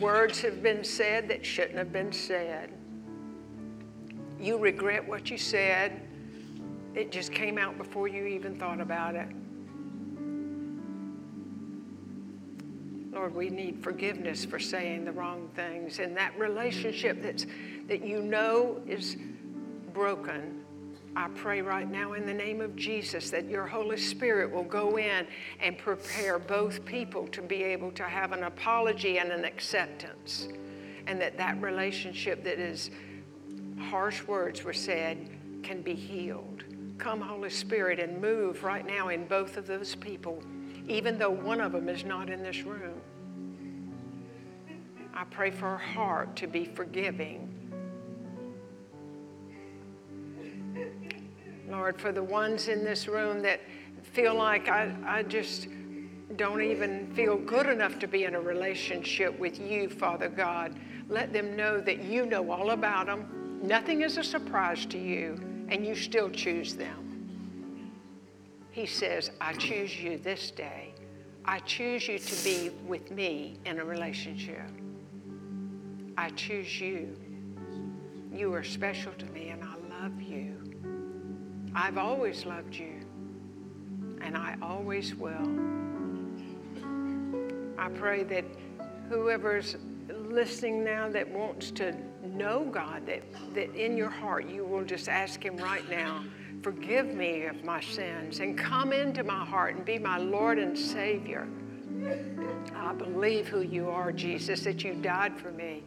[0.00, 2.70] Words have been said that shouldn't have been said.
[4.40, 6.03] You regret what you said
[6.94, 9.28] it just came out before you even thought about it.
[13.12, 16.00] Lord, we need forgiveness for saying the wrong things.
[16.00, 17.46] And that relationship that's,
[17.86, 19.16] that you know is
[19.92, 20.64] broken,
[21.16, 24.98] I pray right now in the name of Jesus that your Holy Spirit will go
[24.98, 25.28] in
[25.60, 30.48] and prepare both people to be able to have an apology and an acceptance.
[31.06, 32.90] And that that relationship that is
[33.78, 35.28] harsh words were said
[35.62, 36.64] can be healed.
[37.04, 40.42] Come, Holy Spirit, and move right now in both of those people,
[40.88, 42.98] even though one of them is not in this room.
[45.12, 47.50] I pray for her heart to be forgiving.
[51.68, 53.60] Lord, for the ones in this room that
[54.02, 55.68] feel like I, I just
[56.36, 60.80] don't even feel good enough to be in a relationship with you, Father God,
[61.10, 63.60] let them know that you know all about them.
[63.62, 67.90] Nothing is a surprise to you and you still choose them.
[68.70, 70.94] He says, I choose you this day.
[71.44, 74.70] I choose you to be with me in a relationship.
[76.16, 77.16] I choose you.
[78.32, 80.54] You are special to me and I love you.
[81.74, 83.00] I've always loved you
[84.22, 85.58] and I always will.
[87.76, 88.44] I pray that
[89.08, 89.74] whoever's
[90.08, 91.96] listening now that wants to
[92.34, 93.22] know God, that,
[93.54, 96.24] that in your heart you will just ask Him right now,
[96.62, 100.78] forgive me of my sins and come into my heart and be my Lord and
[100.78, 101.46] Savior.
[102.74, 105.82] I believe who you are, Jesus, that you died for me.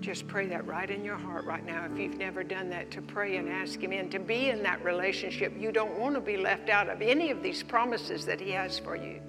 [0.00, 1.84] Just pray that right in your heart right now.
[1.84, 4.82] If you've never done that, to pray and ask Him in, to be in that
[4.84, 5.52] relationship.
[5.58, 8.78] You don't want to be left out of any of these promises that He has
[8.78, 9.20] for you.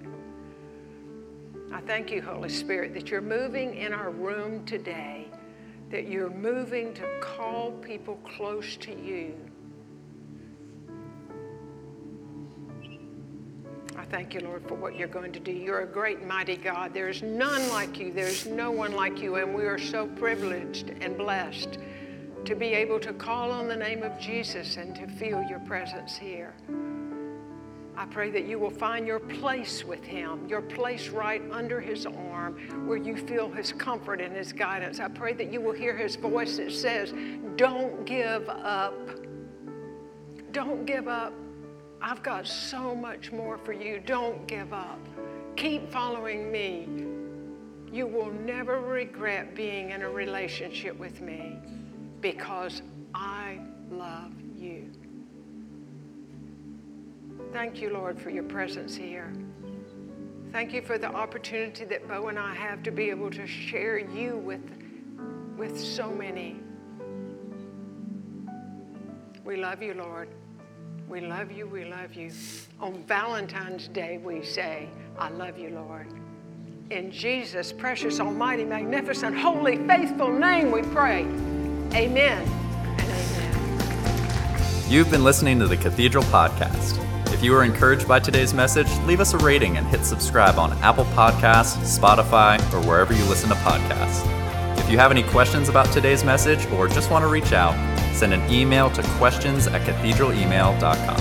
[1.73, 5.27] I thank you, Holy Spirit, that you're moving in our room today
[5.89, 9.35] that you're moving to call people close to you.
[13.97, 15.51] I thank you, Lord, for what you're going to do.
[15.51, 16.93] You're a great, mighty God.
[16.93, 18.13] There's none like you.
[18.13, 19.35] There's no one like you.
[19.35, 21.79] And we are so privileged and blessed
[22.45, 26.15] to be able to call on the name of Jesus and to feel your presence
[26.15, 26.53] here.
[27.99, 32.05] I pray that you will find your place with Him, your place right under His
[32.05, 35.01] arm, where you feel His comfort and His guidance.
[35.01, 37.13] I pray that you will hear His voice that says,
[37.57, 38.95] Don't give up.
[40.53, 41.33] Don't give up.
[42.01, 44.01] I've got so much more for you.
[44.05, 45.05] Don't give up.
[45.57, 46.87] Keep following me.
[47.91, 51.57] You will never regret being in a relationship with me
[52.21, 52.81] because
[53.13, 53.59] I
[53.91, 54.38] love
[57.51, 59.33] Thank you, Lord, for your presence here.
[60.51, 63.97] Thank you for the opportunity that Bo and I have to be able to share
[63.97, 64.61] you with,
[65.57, 66.59] with so many.
[69.43, 70.29] We love you, Lord.
[71.07, 72.31] We love you, we love you.
[72.79, 74.87] On Valentine's Day, we say,
[75.17, 76.07] I love you, Lord.
[76.91, 81.21] In Jesus' precious, almighty, magnificent, holy, faithful name we pray.
[81.95, 82.47] Amen
[82.97, 84.85] and amen.
[84.87, 87.08] You've been listening to the Cathedral Podcast.
[87.39, 90.73] If you were encouraged by today's message, leave us a rating and hit subscribe on
[90.79, 94.27] Apple Podcasts, Spotify, or wherever you listen to podcasts.
[94.77, 97.75] If you have any questions about today's message or just want to reach out,
[98.13, 101.17] send an email to questions at cathedralemail.com.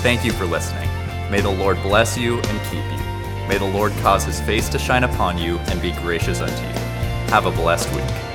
[0.00, 0.88] Thank you for listening.
[1.30, 3.46] May the Lord bless you and keep you.
[3.46, 6.80] May the Lord cause his face to shine upon you and be gracious unto you.
[7.28, 8.33] Have a blessed week.